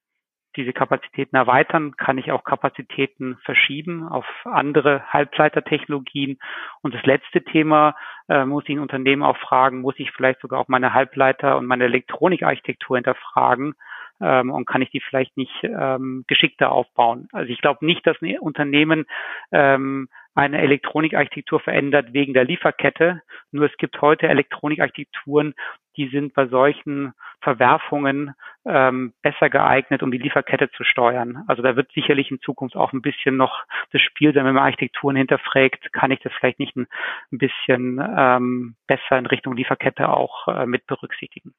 diese 0.55 0.73
Kapazitäten 0.73 1.35
erweitern, 1.35 1.95
kann 1.95 2.17
ich 2.17 2.31
auch 2.31 2.43
Kapazitäten 2.43 3.37
verschieben 3.43 4.07
auf 4.07 4.25
andere 4.43 5.03
Halbleitertechnologien. 5.07 6.39
Und 6.81 6.93
das 6.93 7.03
letzte 7.03 7.43
Thema 7.43 7.95
äh, 8.27 8.45
muss 8.45 8.65
ich 8.67 8.75
ein 8.75 8.79
Unternehmen 8.79 9.23
auch 9.23 9.37
fragen, 9.37 9.81
muss 9.81 9.95
ich 9.97 10.11
vielleicht 10.11 10.41
sogar 10.41 10.59
auch 10.59 10.67
meine 10.67 10.93
Halbleiter 10.93 11.57
und 11.57 11.67
meine 11.67 11.85
Elektronikarchitektur 11.85 12.97
hinterfragen 12.97 13.75
ähm, 14.19 14.51
und 14.51 14.65
kann 14.65 14.81
ich 14.81 14.91
die 14.91 15.01
vielleicht 15.01 15.37
nicht 15.37 15.63
ähm, 15.63 16.25
geschickter 16.27 16.71
aufbauen. 16.71 17.27
Also 17.31 17.51
ich 17.51 17.61
glaube 17.61 17.85
nicht, 17.85 18.05
dass 18.05 18.21
ein 18.21 18.37
Unternehmen 18.39 19.05
ähm, 19.51 20.09
eine 20.33 20.61
Elektronikarchitektur 20.61 21.59
verändert 21.59 22.13
wegen 22.13 22.33
der 22.33 22.45
Lieferkette. 22.45 23.21
Nur 23.51 23.65
es 23.65 23.77
gibt 23.77 24.01
heute 24.01 24.27
Elektronikarchitekturen, 24.27 25.53
die 25.97 26.07
sind 26.07 26.33
bei 26.33 26.47
solchen 26.47 27.13
Verwerfungen 27.41 28.33
ähm, 28.65 29.13
besser 29.21 29.49
geeignet, 29.49 30.03
um 30.03 30.11
die 30.11 30.17
Lieferkette 30.17 30.69
zu 30.71 30.83
steuern. 30.83 31.43
Also 31.47 31.61
da 31.61 31.75
wird 31.75 31.91
sicherlich 31.91 32.31
in 32.31 32.39
Zukunft 32.39 32.75
auch 32.75 32.93
ein 32.93 33.01
bisschen 33.01 33.35
noch 33.35 33.65
das 33.91 34.01
Spiel 34.01 34.33
sein, 34.33 34.45
wenn 34.45 34.53
man 34.53 34.63
Architekturen 34.63 35.15
hinterfragt, 35.15 35.91
kann 35.91 36.11
ich 36.11 36.19
das 36.19 36.31
vielleicht 36.33 36.59
nicht 36.59 36.75
ein, 36.77 36.87
bisschen 37.31 38.01
ähm, 38.17 38.75
besser 38.87 39.17
in 39.17 39.25
Richtung 39.25 39.55
Lieferkette 39.55 40.09
auch 40.09 40.47
äh, 40.47 40.65
mit 40.65 40.85
berücksichtigen. 40.87 41.53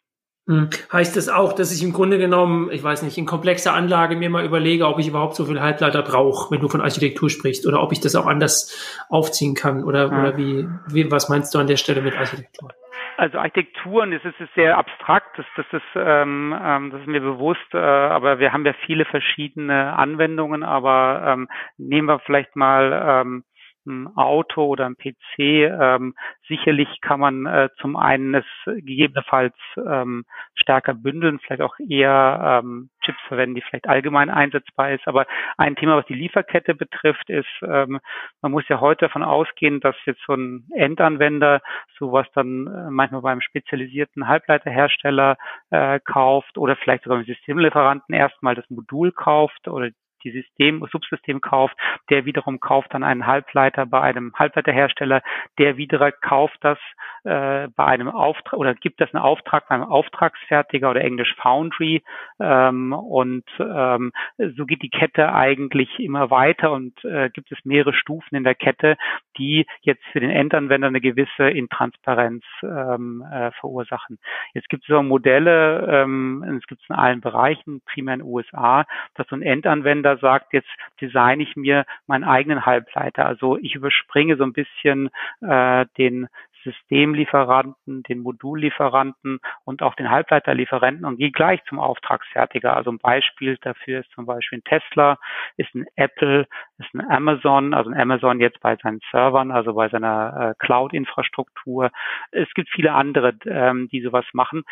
Hm. 0.49 0.71
Heißt 0.93 1.17
das 1.17 1.29
auch, 1.29 1.53
dass 1.53 1.73
ich 1.73 1.85
im 1.85 1.93
Grunde 1.93 2.19
genommen, 2.19 2.69
ich 2.73 2.83
weiß 2.83 3.03
nicht, 3.03 3.17
in 3.17 3.27
komplexer 3.27 3.75
Anlage 3.75 4.17
mir 4.17 4.29
mal 4.29 4.45
überlege, 4.45 4.89
ob 4.89 4.99
ich 4.99 5.07
überhaupt 5.07 5.37
so 5.37 5.45
viel 5.45 5.61
Halbleiter 5.61 6.03
brauche, 6.03 6.51
wenn 6.51 6.61
du 6.61 6.69
von 6.69 6.81
Architektur 6.81 7.31
sprichst, 7.31 7.65
oder 7.67 7.81
ob 7.81 7.93
ich 7.93 8.01
das 8.01 8.17
auch 8.17 8.27
anders 8.27 9.05
aufziehen 9.09 9.55
kann, 9.55 9.85
oder, 9.85 10.11
ja. 10.11 10.21
oder 10.21 10.37
wie, 10.37 10.67
wie, 10.89 11.11
was 11.13 11.29
meinst 11.29 11.55
du 11.55 11.61
an 11.61 11.69
der 11.69 11.77
Stelle 11.77 12.03
mit 12.03 12.17
Architektur? 12.17 12.71
Also 13.17 13.39
Architekturen, 13.39 14.11
das 14.11 14.25
ist, 14.25 14.41
ist 14.41 14.55
sehr 14.55 14.77
abstrakt, 14.77 15.39
das, 15.39 15.47
das 15.57 15.67
ist, 15.71 15.83
ähm, 15.95 16.57
ähm, 16.61 16.91
das 16.91 17.03
ist 17.03 17.07
mir 17.07 17.21
bewusst, 17.21 17.73
äh, 17.73 17.79
aber 17.79 18.41
wir 18.41 18.53
haben 18.53 18.67
ja 18.67 18.73
viele 18.85 19.05
verschiedene 19.05 19.97
Anwendungen, 19.97 20.65
aber 20.65 21.23
ähm, 21.25 21.49
nehmen 21.77 22.09
wir 22.09 22.19
vielleicht 22.21 22.57
mal 22.57 23.23
ähm, 23.23 23.45
ein 23.87 24.09
Auto 24.17 24.65
oder 24.65 24.87
ein 24.87 24.97
PC. 24.97 25.39
Ähm, 25.39 26.15
sicherlich 26.49 27.01
kann 27.01 27.21
man 27.21 27.47
äh, 27.47 27.69
zum 27.81 27.97
einen 27.97 28.35
es 28.35 28.45
gegebenenfalls 28.65 29.55
ähm, 29.77 30.25
stärker 30.55 30.95
bündeln, 30.95 31.39
vielleicht 31.41 31.63
auch 31.63 31.75
eher 31.79 32.63
ähm, 32.63 32.91
Chips 33.05 33.19
verwenden, 33.29 33.57
die 33.57 33.63
vielleicht 33.63 33.89
allgemein 33.89 34.31
einsetzbar 34.31 34.93
ist. 34.93 35.07
Aber 35.07 35.27
ein 35.57 35.77
Thema, 35.77 35.97
was 35.97 36.07
die 36.07 36.15
Lieferkette 36.15 36.75
betrifft, 36.75 37.29
ist, 37.29 37.49
ähm, 37.63 38.01
man 38.41 38.53
muss 38.53 38.69
ja 38.69 38.81
heute 38.81 39.07
davon 39.07 39.23
ausgehen, 39.23 39.81
dass 39.81 39.97
jetzt 40.07 40.23
so 40.27 40.35
ein 40.35 40.67
Endanwender 40.75 41.61
sowas 41.99 42.27
dann 42.35 42.67
äh, 42.67 42.91
manchmal 42.91 43.23
beim 43.23 43.41
spezialisierten 43.41 44.29
Halbleiterhersteller 44.29 45.37
äh, 45.71 46.01
kauft 46.01 46.59
oder 46.59 46.77
vielleicht 46.77 47.05
sogar 47.05 47.19
im 47.19 47.25
Systemlieferanten 47.25 48.15
erstmal 48.15 48.55
das 48.55 48.69
Modul 48.71 49.13
kauft 49.13 49.69
oder 49.69 49.91
die 50.25 50.31
System, 50.31 50.85
Subsystem 50.91 51.41
kauft, 51.41 51.77
der 52.11 52.25
wiederum 52.25 52.61
kauft 52.61 52.95
dann 52.95 53.05
einen 53.05 53.27
Halbleiter 53.27 53.87
bei 53.87 54.01
einem 54.01 54.33
Halbleiterhersteller, 54.35 55.23
der 55.59 55.77
wieder 55.77 56.13
kauft 56.13 56.59
das 56.61 56.79
äh, 57.25 57.69
bei 57.77 57.85
einem 57.85 58.09
Auftrag 58.09 58.59
oder 58.59 58.75
gibt 58.75 59.01
das 59.01 59.13
einen 59.15 59.23
Auftrag 59.23 59.69
beim 59.69 59.83
Auftragsfertiger 59.83 60.91
oder 60.91 61.03
Englisch 61.03 61.35
Foundry 61.41 62.03
ähm, 62.41 62.93
und 62.93 63.45
ähm, 63.61 64.13
so 64.57 64.67
geht 64.67 64.83
die 64.83 64.91
Kette 64.91 65.33
eigentlich 65.33 65.99
immer 65.99 66.31
weiter 66.31 66.73
und 66.73 67.05
äh, 67.05 67.31
gibt 67.31 67.53
es 67.53 67.59
mehrere 67.65 67.95
Stufen 67.95 68.35
in 68.35 68.45
der 68.45 68.55
Kette, 68.55 68.97
die 69.39 69.67
jetzt 69.83 70.05
für 70.13 70.21
den 70.21 70.31
Endanwender 70.31 70.89
eine 70.89 71.01
gewisse 71.01 71.49
Intransparenz 71.49 72.45
ähm, 72.63 73.25
äh, 73.31 73.53
verursachen. 73.53 74.19
Jetzt 74.55 74.69
gibt 74.69 74.89
es 74.89 74.95
auch 74.95 75.03
Modelle, 75.03 75.87
ähm, 75.89 76.43
es 76.59 76.67
gibt 76.67 76.83
es 76.83 76.89
in 76.89 76.97
allen 76.97 77.21
Bereichen, 77.21 77.83
primär 77.87 78.15
in 78.15 78.21
den 78.21 78.29
USA, 78.29 78.85
dass 79.15 79.27
so 79.29 79.37
ein 79.37 79.43
Endanwender 79.43 80.12
Hersteller 80.13 80.19
sagt, 80.19 80.53
jetzt 80.53 80.69
designe 81.01 81.43
ich 81.43 81.57
mir 81.57 81.85
meinen 82.07 82.25
eigenen 82.25 82.67
Halbleiter. 82.67 83.27
Also 83.27 83.59
ich 83.59 83.75
überspringe 83.75 84.37
so 84.37 84.45
ein 84.45 84.53
bisschen 84.53 85.11
äh, 85.41 85.87
den 85.99 86.29
Systemlieferanten, 86.65 88.05
den 88.05 88.21
Modullieferanten 88.21 89.41
und 89.65 89.83
auch 89.83 89.97
den 89.97 90.11
Halbleiterlieferanten 90.11 91.05
und 91.05 91.17
gehe 91.17 91.33
gleich 91.33 91.61
zum 91.65 91.81
Auftragsfertiger. 91.81 92.77
Also 92.77 92.93
ein 92.93 92.99
Beispiel 92.99 93.59
dafür 93.63 94.01
ist 94.01 94.13
zum 94.13 94.27
Beispiel 94.27 94.59
ein 94.59 94.65
Tesla, 94.65 95.19
ist 95.57 95.75
ein 95.75 95.87
Apple, 95.97 96.47
ist 96.79 96.95
ein 96.95 97.11
Amazon, 97.11 97.75
also 97.75 97.91
ein 97.91 98.01
Amazon 98.01 98.39
jetzt 98.41 98.61
bei 98.61 98.77
seinen 98.77 99.01
Servern, 99.11 99.51
also 99.51 99.75
bei 99.75 99.89
seiner 99.89 100.51
äh, 100.51 100.65
Cloud-Infrastruktur. 100.65 101.91
Es 102.31 102.49
gibt 102.55 102.71
viele 102.71 102.93
andere, 102.93 103.35
ähm, 103.47 103.89
die 103.91 104.01
sowas 104.01 104.27
machen. 104.33 104.63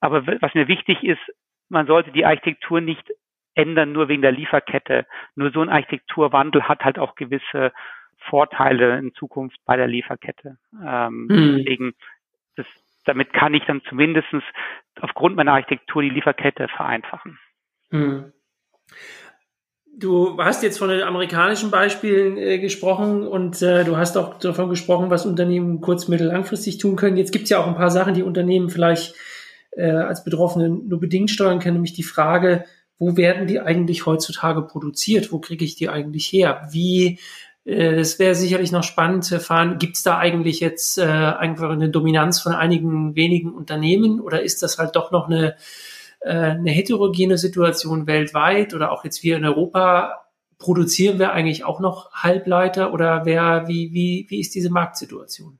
Aber 0.00 0.24
was 0.26 0.54
mir 0.54 0.68
wichtig 0.68 1.02
ist, 1.02 1.22
man 1.68 1.86
sollte 1.86 2.12
die 2.12 2.24
Architektur 2.24 2.80
nicht 2.80 3.10
ändern 3.54 3.92
nur 3.92 4.08
wegen 4.08 4.22
der 4.22 4.32
Lieferkette. 4.32 5.06
Nur 5.34 5.50
so 5.52 5.60
ein 5.60 5.68
Architekturwandel 5.68 6.68
hat 6.68 6.84
halt 6.84 6.98
auch 6.98 7.14
gewisse 7.14 7.72
Vorteile 8.28 8.98
in 8.98 9.14
Zukunft 9.14 9.58
bei 9.64 9.76
der 9.76 9.88
Lieferkette. 9.88 10.58
Ähm, 10.72 11.28
hm. 11.30 11.56
Deswegen, 11.58 11.94
das, 12.56 12.66
damit 13.04 13.32
kann 13.32 13.54
ich 13.54 13.64
dann 13.66 13.82
zumindestens 13.88 14.44
aufgrund 15.00 15.36
meiner 15.36 15.52
Architektur 15.52 16.02
die 16.02 16.10
Lieferkette 16.10 16.68
vereinfachen. 16.68 17.38
Hm. 17.90 18.32
Du 19.94 20.42
hast 20.42 20.62
jetzt 20.62 20.78
von 20.78 20.88
den 20.88 21.02
amerikanischen 21.02 21.70
Beispielen 21.70 22.38
äh, 22.38 22.58
gesprochen 22.58 23.26
und 23.26 23.60
äh, 23.60 23.84
du 23.84 23.98
hast 23.98 24.16
auch 24.16 24.38
davon 24.38 24.70
gesprochen, 24.70 25.10
was 25.10 25.26
Unternehmen 25.26 25.82
kurz-, 25.82 26.08
mittel-, 26.08 26.28
langfristig 26.28 26.78
tun 26.78 26.96
können. 26.96 27.18
Jetzt 27.18 27.32
gibt 27.32 27.44
es 27.44 27.50
ja 27.50 27.58
auch 27.58 27.66
ein 27.66 27.76
paar 27.76 27.90
Sachen, 27.90 28.14
die 28.14 28.22
Unternehmen 28.22 28.70
vielleicht 28.70 29.14
äh, 29.72 29.90
als 29.90 30.24
Betroffene 30.24 30.70
nur 30.70 30.98
bedingt 30.98 31.30
steuern 31.30 31.58
können, 31.58 31.74
nämlich 31.74 31.92
die 31.92 32.02
Frage, 32.04 32.64
wo 33.02 33.16
werden 33.16 33.48
die 33.48 33.58
eigentlich 33.58 34.06
heutzutage 34.06 34.62
produziert? 34.62 35.32
Wo 35.32 35.40
kriege 35.40 35.64
ich 35.64 35.74
die 35.74 35.88
eigentlich 35.88 36.26
her? 36.32 36.68
Wie, 36.70 37.18
äh, 37.64 37.96
das 37.96 38.20
wäre 38.20 38.36
sicherlich 38.36 38.70
noch 38.70 38.84
spannend 38.84 39.24
zu 39.24 39.34
erfahren, 39.34 39.78
gibt 39.80 39.96
es 39.96 40.04
da 40.04 40.18
eigentlich 40.18 40.60
jetzt 40.60 40.98
äh, 40.98 41.02
einfach 41.02 41.70
eine 41.70 41.90
Dominanz 41.90 42.40
von 42.40 42.52
einigen 42.52 43.16
wenigen 43.16 43.52
Unternehmen 43.52 44.20
oder 44.20 44.42
ist 44.42 44.62
das 44.62 44.78
halt 44.78 44.94
doch 44.94 45.10
noch 45.10 45.26
eine, 45.26 45.56
äh, 46.20 46.30
eine 46.30 46.70
heterogene 46.70 47.38
Situation 47.38 48.06
weltweit 48.06 48.72
oder 48.72 48.92
auch 48.92 49.04
jetzt 49.04 49.24
wir 49.24 49.36
in 49.36 49.44
Europa? 49.44 50.20
Produzieren 50.58 51.18
wir 51.18 51.32
eigentlich 51.32 51.64
auch 51.64 51.80
noch 51.80 52.12
Halbleiter 52.12 52.92
oder 52.92 53.22
wer, 53.24 53.66
wie, 53.66 53.92
wie, 53.92 54.26
wie 54.28 54.38
ist 54.38 54.54
diese 54.54 54.70
Marktsituation? 54.70 55.58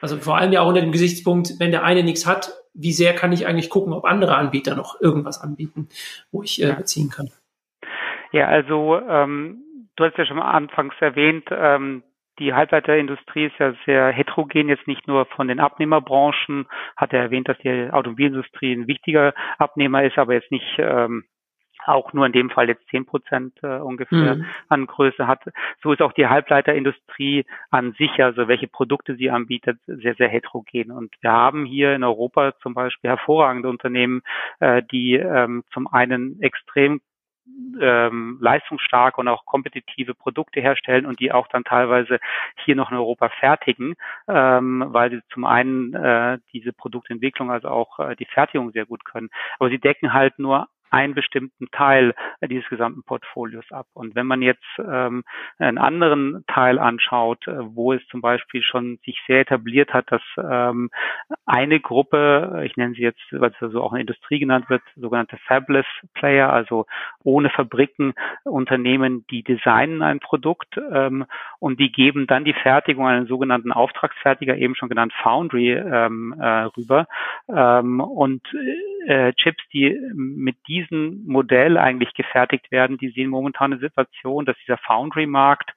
Also 0.00 0.18
vor 0.18 0.36
allem 0.38 0.52
ja 0.52 0.60
auch 0.60 0.68
unter 0.68 0.80
dem 0.80 0.92
Gesichtspunkt, 0.92 1.54
wenn 1.58 1.70
der 1.70 1.84
eine 1.84 2.02
nichts 2.02 2.26
hat, 2.26 2.52
wie 2.74 2.92
sehr 2.92 3.14
kann 3.14 3.32
ich 3.32 3.46
eigentlich 3.46 3.70
gucken, 3.70 3.92
ob 3.92 4.04
andere 4.04 4.36
Anbieter 4.36 4.76
noch 4.76 5.00
irgendwas 5.00 5.40
anbieten, 5.40 5.88
wo 6.30 6.42
ich 6.42 6.62
äh, 6.62 6.72
beziehen 6.72 7.10
kann? 7.10 7.30
Ja, 8.30 8.46
also 8.46 9.00
ähm, 9.08 9.64
du 9.96 10.04
hast 10.04 10.16
ja 10.16 10.26
schon 10.26 10.38
anfangs 10.38 10.94
erwähnt, 11.00 11.48
ähm, 11.50 12.02
die 12.38 12.54
Halbleiterindustrie 12.54 13.46
ist 13.46 13.58
ja 13.58 13.74
sehr 13.84 14.12
heterogen, 14.12 14.68
jetzt 14.68 14.86
nicht 14.86 15.08
nur 15.08 15.26
von 15.26 15.48
den 15.48 15.58
Abnehmerbranchen, 15.58 16.66
hat 16.96 17.12
er 17.12 17.22
erwähnt, 17.22 17.48
dass 17.48 17.58
die 17.58 17.90
Automobilindustrie 17.90 18.72
ein 18.74 18.86
wichtiger 18.86 19.34
Abnehmer 19.58 20.04
ist, 20.04 20.18
aber 20.18 20.34
jetzt 20.34 20.52
nicht 20.52 20.76
ähm, 20.78 21.24
auch 21.88 22.12
nur 22.12 22.26
in 22.26 22.32
dem 22.32 22.50
Fall 22.50 22.68
jetzt 22.68 22.86
zehn 22.88 23.06
Prozent 23.06 23.54
äh, 23.62 23.78
ungefähr 23.78 24.36
mhm. 24.36 24.46
an 24.68 24.86
Größe 24.86 25.26
hat. 25.26 25.40
So 25.82 25.92
ist 25.92 26.02
auch 26.02 26.12
die 26.12 26.26
Halbleiterindustrie 26.26 27.44
an 27.70 27.92
sich, 27.92 28.22
also 28.22 28.48
welche 28.48 28.68
Produkte 28.68 29.16
sie 29.16 29.30
anbietet, 29.30 29.78
sehr, 29.86 30.14
sehr 30.14 30.28
heterogen. 30.28 30.90
Und 30.90 31.14
wir 31.20 31.32
haben 31.32 31.64
hier 31.64 31.94
in 31.94 32.04
Europa 32.04 32.52
zum 32.62 32.74
Beispiel 32.74 33.10
hervorragende 33.10 33.68
Unternehmen, 33.68 34.22
äh, 34.60 34.82
die 34.90 35.14
ähm, 35.14 35.64
zum 35.72 35.86
einen 35.86 36.40
extrem 36.40 37.00
ähm, 37.80 38.38
leistungsstarke 38.40 39.20
und 39.20 39.28
auch 39.28 39.44
kompetitive 39.44 40.14
Produkte 40.14 40.60
herstellen 40.60 41.06
und 41.06 41.20
die 41.20 41.32
auch 41.32 41.48
dann 41.48 41.64
teilweise 41.64 42.18
hier 42.64 42.76
noch 42.76 42.90
in 42.90 42.96
Europa 42.96 43.28
fertigen, 43.40 43.94
ähm, 44.28 44.84
weil 44.88 45.10
sie 45.10 45.20
zum 45.32 45.44
einen 45.44 45.94
äh, 45.94 46.38
diese 46.52 46.72
Produktentwicklung, 46.72 47.50
also 47.50 47.68
auch 47.68 47.98
äh, 47.98 48.16
die 48.16 48.26
Fertigung 48.26 48.72
sehr 48.72 48.86
gut 48.86 49.04
können. 49.04 49.30
Aber 49.58 49.70
sie 49.70 49.78
decken 49.78 50.12
halt 50.12 50.38
nur 50.38 50.68
einen 50.90 51.14
bestimmten 51.14 51.70
Teil 51.70 52.14
dieses 52.42 52.68
gesamten 52.68 53.02
Portfolios 53.02 53.70
ab. 53.70 53.86
Und 53.94 54.14
wenn 54.14 54.26
man 54.26 54.42
jetzt 54.42 54.64
ähm, 54.78 55.24
einen 55.58 55.78
anderen 55.78 56.44
Teil 56.46 56.78
anschaut, 56.78 57.46
äh, 57.46 57.56
wo 57.74 57.92
es 57.92 58.06
zum 58.08 58.20
Beispiel 58.20 58.62
schon 58.62 58.98
sich 59.04 59.20
sehr 59.26 59.40
etabliert 59.40 59.92
hat, 59.92 60.10
dass 60.10 60.22
ähm, 60.38 60.90
eine 61.46 61.80
Gruppe, 61.80 62.62
ich 62.64 62.76
nenne 62.76 62.94
sie 62.94 63.02
jetzt, 63.02 63.22
weil 63.30 63.50
es 63.50 63.72
so 63.72 63.82
auch 63.82 63.92
in 63.92 64.00
Industrie 64.00 64.38
genannt 64.38 64.68
wird, 64.68 64.82
sogenannte 64.96 65.36
Fabless 65.46 65.86
Player, 66.14 66.52
also 66.52 66.86
ohne 67.22 67.50
Fabriken 67.50 68.14
Unternehmen, 68.44 69.24
die 69.30 69.42
designen 69.42 70.02
ein 70.02 70.20
Produkt 70.20 70.80
ähm, 70.92 71.26
und 71.58 71.80
die 71.80 71.92
geben 71.92 72.26
dann 72.26 72.44
die 72.44 72.54
Fertigung 72.54 73.06
an 73.06 73.16
einen 73.16 73.26
sogenannten 73.26 73.72
Auftragsfertiger, 73.72 74.56
eben 74.56 74.74
schon 74.74 74.88
genannt 74.88 75.12
Foundry, 75.22 75.72
ähm, 75.72 76.34
äh, 76.38 76.64
rüber. 76.76 77.06
Ähm, 77.48 78.00
und 78.00 78.42
äh, 79.06 79.32
Chips, 79.34 79.62
die 79.72 79.98
mit 80.14 80.56
diesem 80.78 81.24
Modell 81.26 81.76
eigentlich 81.76 82.14
gefertigt 82.14 82.70
werden, 82.70 82.98
die 82.98 83.10
sehen 83.10 83.30
momentan 83.30 83.72
eine 83.72 83.80
Situation, 83.80 84.44
dass 84.44 84.56
dieser 84.58 84.78
Foundry-Markt 84.78 85.72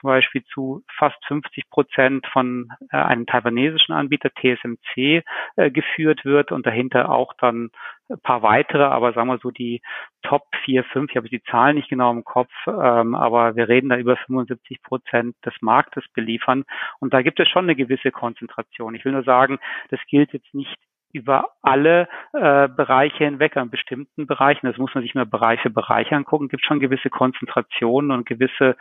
zum 0.00 0.08
Beispiel 0.08 0.44
zu 0.52 0.82
fast 0.98 1.16
50 1.26 1.70
Prozent 1.70 2.26
von 2.26 2.68
äh, 2.90 2.96
einem 2.96 3.26
taiwanesischen 3.26 3.94
Anbieter 3.94 4.30
TSMC 4.30 5.22
äh, 5.56 5.70
geführt 5.70 6.24
wird 6.24 6.52
und 6.52 6.66
dahinter 6.66 7.10
auch 7.10 7.32
dann 7.34 7.70
ein 8.10 8.20
paar 8.20 8.42
weitere, 8.42 8.82
aber 8.82 9.12
sagen 9.14 9.28
wir 9.28 9.38
so 9.38 9.50
die 9.50 9.80
Top 10.22 10.42
4, 10.64 10.84
5, 10.84 11.10
ich 11.10 11.16
habe 11.16 11.28
die 11.28 11.42
Zahlen 11.44 11.76
nicht 11.76 11.88
genau 11.88 12.10
im 12.10 12.24
Kopf, 12.24 12.52
ähm, 12.66 13.14
aber 13.14 13.56
wir 13.56 13.68
reden 13.68 13.88
da 13.88 13.96
über 13.96 14.16
75 14.16 14.82
Prozent 14.82 15.36
des 15.44 15.54
Marktes 15.62 16.04
beliefern 16.12 16.64
und 17.00 17.14
da 17.14 17.22
gibt 17.22 17.40
es 17.40 17.48
schon 17.48 17.64
eine 17.64 17.76
gewisse 17.76 18.10
Konzentration. 18.10 18.94
Ich 18.94 19.04
will 19.04 19.12
nur 19.12 19.24
sagen, 19.24 19.58
das 19.88 20.00
gilt 20.06 20.32
jetzt 20.32 20.52
nicht 20.52 20.76
über 21.14 21.50
alle 21.62 22.08
äh, 22.32 22.68
Bereiche 22.68 23.24
hinweg, 23.24 23.56
an 23.56 23.70
bestimmten 23.70 24.26
Bereichen, 24.26 24.66
das 24.66 24.76
muss 24.76 24.94
man 24.94 25.02
sich 25.02 25.14
mal 25.14 25.24
Bereich 25.24 25.60
für 25.60 25.70
Bereich 25.70 26.12
angucken, 26.12 26.48
gibt 26.48 26.64
schon 26.64 26.80
gewisse 26.80 27.08
Konzentrationen 27.08 28.10
und 28.10 28.26
gewisse, 28.26 28.76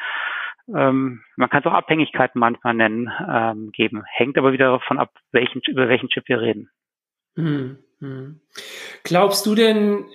ähm, 0.67 1.21
man 1.37 1.49
kann 1.49 1.61
es 1.61 1.65
auch 1.67 1.73
Abhängigkeiten 1.73 2.39
manchmal 2.39 2.73
nennen, 2.73 3.11
ähm, 3.29 3.71
geben. 3.71 4.03
Hängt 4.07 4.37
aber 4.37 4.51
wieder 4.51 4.71
davon 4.71 4.97
ab, 4.97 5.11
welchen, 5.31 5.61
über 5.67 5.87
welchen 5.87 6.09
Chip 6.09 6.27
wir 6.27 6.41
reden. 6.41 6.69
Hm, 7.35 7.77
hm. 7.99 8.41
Glaubst 9.03 9.45
du 9.45 9.55
denn, 9.55 10.05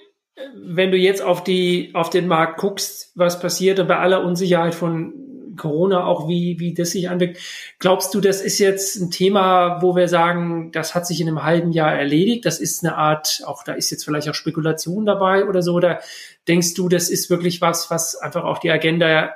wenn 0.54 0.90
du 0.90 0.96
jetzt 0.96 1.22
auf 1.22 1.44
die, 1.44 1.92
auf 1.94 2.10
den 2.10 2.26
Markt 2.26 2.58
guckst, 2.58 3.12
was 3.16 3.40
passiert 3.40 3.86
bei 3.86 3.96
aller 3.96 4.24
Unsicherheit 4.24 4.74
von 4.74 5.27
Corona 5.58 6.06
auch, 6.06 6.28
wie, 6.28 6.58
wie 6.58 6.72
das 6.72 6.92
sich 6.92 7.10
anwirkt. 7.10 7.38
Glaubst 7.78 8.14
du, 8.14 8.20
das 8.20 8.40
ist 8.40 8.58
jetzt 8.58 8.96
ein 8.96 9.10
Thema, 9.10 9.82
wo 9.82 9.94
wir 9.94 10.08
sagen, 10.08 10.72
das 10.72 10.94
hat 10.94 11.06
sich 11.06 11.20
in 11.20 11.28
einem 11.28 11.42
halben 11.42 11.72
Jahr 11.72 11.92
erledigt? 11.92 12.46
Das 12.46 12.60
ist 12.60 12.84
eine 12.84 12.96
Art, 12.96 13.42
auch 13.44 13.62
da 13.64 13.74
ist 13.74 13.90
jetzt 13.90 14.04
vielleicht 14.04 14.28
auch 14.30 14.34
Spekulation 14.34 15.04
dabei 15.04 15.44
oder 15.44 15.60
so? 15.60 15.74
Oder 15.74 16.00
denkst 16.48 16.74
du, 16.74 16.88
das 16.88 17.10
ist 17.10 17.28
wirklich 17.28 17.60
was, 17.60 17.90
was 17.90 18.16
einfach 18.16 18.44
auf 18.44 18.60
die 18.60 18.70
Agenda 18.70 19.34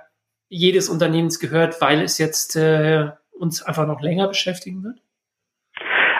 jedes 0.48 0.88
Unternehmens 0.88 1.40
gehört, 1.40 1.80
weil 1.80 2.00
es 2.00 2.18
jetzt 2.18 2.56
äh, 2.56 3.10
uns 3.32 3.62
einfach 3.62 3.86
noch 3.86 4.00
länger 4.00 4.28
beschäftigen 4.28 4.82
wird? 4.84 4.98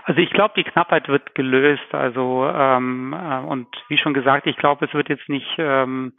Also 0.05 0.21
ich 0.21 0.31
glaube, 0.31 0.55
die 0.57 0.65
Knappheit 0.65 1.09
wird 1.09 1.35
gelöst. 1.35 1.93
Also 1.93 2.47
ähm, 2.47 3.13
äh, 3.13 3.39
und 3.47 3.69
wie 3.89 3.99
schon 3.99 4.15
gesagt, 4.15 4.47
ich 4.47 4.57
glaube, 4.57 4.87
es 4.87 4.95
wird 4.95 5.09
jetzt 5.09 5.29
nicht 5.29 5.55
ähm, 5.59 6.13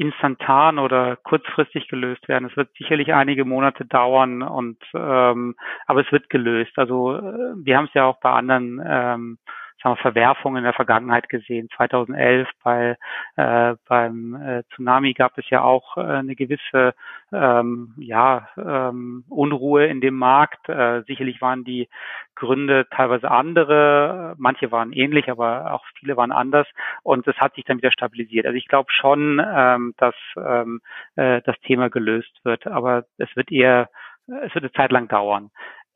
instantan 0.00 0.78
oder 0.78 1.16
kurzfristig 1.16 1.86
gelöst 1.88 2.26
werden. 2.26 2.48
Es 2.50 2.56
wird 2.56 2.70
sicherlich 2.78 3.12
einige 3.12 3.44
Monate 3.44 3.84
dauern 3.84 4.40
und 4.42 4.78
ähm, 4.94 5.56
aber 5.86 6.00
es 6.00 6.10
wird 6.10 6.30
gelöst. 6.30 6.72
Also 6.76 7.16
äh, 7.16 7.52
wir 7.56 7.76
haben 7.76 7.84
es 7.84 7.94
ja 7.94 8.06
auch 8.06 8.18
bei 8.18 8.30
anderen 8.30 8.82
ähm, 8.82 9.38
sagen 9.82 9.96
wir, 9.96 10.02
Verwerfungen 10.02 10.58
in 10.58 10.64
der 10.64 10.72
Vergangenheit 10.72 11.28
gesehen. 11.28 11.68
2011 11.76 12.48
bei 12.62 12.96
äh, 13.36 13.74
beim 13.88 14.34
äh, 14.34 14.62
Tsunami 14.74 15.14
gab 15.14 15.36
es 15.38 15.48
ja 15.50 15.62
auch 15.62 15.96
äh, 15.96 16.00
eine 16.00 16.34
gewisse 16.34 16.94
ähm, 17.32 17.94
ja 17.98 18.48
ähm, 18.56 19.24
Unruhe 19.28 19.86
in 19.86 20.00
dem 20.00 20.16
Markt. 20.16 20.68
Äh, 20.68 21.02
sicherlich 21.06 21.40
waren 21.40 21.64
die 21.64 21.88
Gründe 22.34 22.86
teilweise 22.90 23.30
andere, 23.30 24.34
manche 24.38 24.72
waren 24.72 24.92
ähnlich, 24.92 25.30
aber 25.30 25.72
auch 25.72 25.84
viele 25.98 26.16
waren 26.16 26.32
anders 26.32 26.66
und 27.02 27.26
es 27.26 27.36
hat 27.36 27.54
sich 27.54 27.64
dann 27.64 27.78
wieder 27.78 27.92
stabilisiert. 27.92 28.46
Also 28.46 28.56
ich 28.56 28.68
glaube 28.68 28.90
schon, 28.92 29.42
ähm, 29.44 29.94
dass 29.98 30.14
ähm, 30.36 30.80
äh, 31.16 31.42
das 31.42 31.58
Thema 31.60 31.90
gelöst 31.90 32.40
wird, 32.44 32.66
aber 32.66 33.04
es 33.18 33.34
wird 33.36 33.52
eher 33.52 33.88
es 34.26 34.54
wird 34.54 34.64
eine 34.64 34.72
Zeit 34.72 34.92
lang 34.92 35.08
dauern 35.08 35.50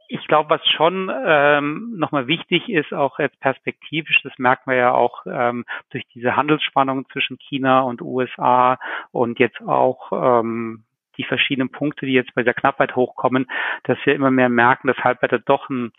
ich 0.08 0.26
glaube, 0.26 0.50
was 0.50 0.66
schon 0.68 1.10
ähm, 1.26 1.94
nochmal 1.96 2.26
wichtig 2.26 2.68
ist, 2.68 2.92
auch 2.92 3.18
jetzt 3.18 3.38
perspektivisch, 3.40 4.20
das 4.22 4.32
merken 4.38 4.70
wir 4.70 4.76
ja 4.76 4.92
auch 4.92 5.24
ähm, 5.26 5.64
durch 5.90 6.04
diese 6.14 6.36
Handelsspannungen 6.36 7.06
zwischen 7.12 7.38
China 7.38 7.80
und 7.80 8.02
USA 8.02 8.78
und 9.12 9.38
jetzt 9.38 9.60
auch 9.62 10.12
ähm, 10.12 10.84
die 11.16 11.24
verschiedenen 11.24 11.70
Punkte, 11.70 12.06
die 12.06 12.12
jetzt 12.12 12.34
bei 12.34 12.42
der 12.42 12.54
Knappheit 12.54 12.96
hochkommen, 12.96 13.46
dass 13.84 13.98
wir 14.04 14.14
immer 14.14 14.30
mehr 14.30 14.48
merken, 14.48 14.88
dass 14.88 14.98
Halbleiter 14.98 15.38
doch 15.38 15.68
ein 15.68 15.92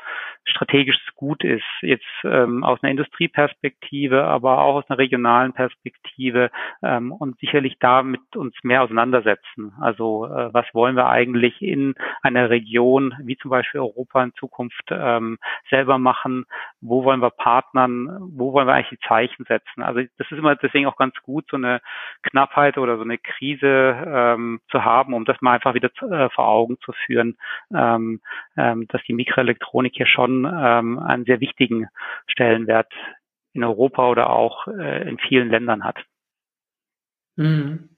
strategisches 0.46 1.16
Gut 1.16 1.44
ist. 1.44 1.64
Jetzt 1.82 2.06
ähm, 2.24 2.64
aus 2.64 2.82
einer 2.82 2.92
Industrieperspektive, 2.92 4.24
aber 4.24 4.60
auch 4.60 4.76
aus 4.76 4.90
einer 4.90 5.00
regionalen 5.00 5.54
Perspektive 5.54 6.52
ähm, 6.84 7.12
und 7.12 7.40
sicherlich 7.40 7.78
damit 7.80 8.36
uns 8.36 8.56
mehr 8.64 8.84
auseinandersetzen. 8.84 9.74
Also 9.80 10.26
äh, 10.26 10.54
was 10.54 10.66
wollen 10.74 10.96
wir 10.96 11.08
eigentlich 11.08 11.62
in 11.62 11.96
einer 12.22 12.50
Region 12.50 13.14
wie 13.24 13.38
zum 13.38 13.52
Beispiel 13.52 13.82
Europa 13.82 14.24
in 14.24 14.34
Zukunft 14.34 14.86
ähm, 14.92 15.38
selber 15.70 15.98
machen? 15.98 16.46
Wo 16.82 17.04
wollen 17.04 17.22
wir 17.22 17.32
partnern? 17.32 18.18
Wo 18.36 18.54
wollen 18.54 18.68
wir 18.68 18.74
eigentlich 18.74 19.00
die 19.00 19.08
Zeichen 19.08 19.46
setzen? 19.46 19.84
Also 19.84 20.02
das 20.18 20.32
ist 20.32 20.38
immer 20.38 20.56
deswegen 20.56 20.88
auch 20.88 20.98
ganz 20.98 21.16
gut, 21.24 21.46
so 21.50 21.58
eine 21.58 21.82
Knappheit 22.24 22.78
oder 22.78 22.98
so 22.98 23.04
eine 23.04 23.18
Krise 23.18 23.68
ähm, 24.06 24.60
zu 24.70 24.84
haben 24.84 25.05
haben, 25.06 25.14
um 25.14 25.26
das 25.26 25.38
mal 25.42 25.54
einfach 25.54 25.74
wieder 25.74 25.90
äh, 26.10 26.30
vor 26.30 26.48
Augen 26.48 26.78
zu 26.84 26.92
führen, 27.06 27.38
ähm, 27.74 28.22
ähm, 28.58 28.88
dass 28.90 29.02
die 29.08 29.14
Mikroelektronik 29.14 29.94
hier 29.96 30.08
schon 30.08 30.46
ähm, 30.46 31.00
einen 31.00 31.26
sehr 31.26 31.40
wichtigen 31.40 31.88
Stellenwert 32.28 32.92
in 33.54 33.64
Europa 33.64 34.10
oder 34.10 34.30
auch 34.30 34.68
äh, 34.68 35.08
in 35.08 35.18
vielen 35.18 35.50
Ländern 35.50 35.84
hat. 35.84 35.98
Mhm. 37.36 37.90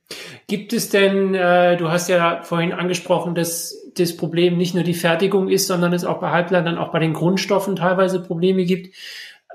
Gibt 0.48 0.72
es 0.74 0.90
denn, 0.90 1.34
äh, 1.34 1.78
du 1.78 1.90
hast 1.90 2.08
ja 2.10 2.42
vorhin 2.42 2.72
angesprochen, 2.74 3.36
dass 3.36 3.92
das 3.98 4.16
Problem 4.16 4.58
nicht 4.58 4.74
nur 4.74 4.84
die 4.84 4.94
Fertigung 4.94 5.50
ist, 5.50 5.68
sondern 5.68 5.94
es 5.94 6.06
auch 6.06 6.20
bei 6.20 6.32
Halbleitern, 6.32 6.78
auch 6.78 6.92
bei 6.92 7.00
den 7.00 7.14
Grundstoffen 7.14 7.76
teilweise 7.76 8.22
Probleme 8.24 8.66
gibt, 8.66 8.96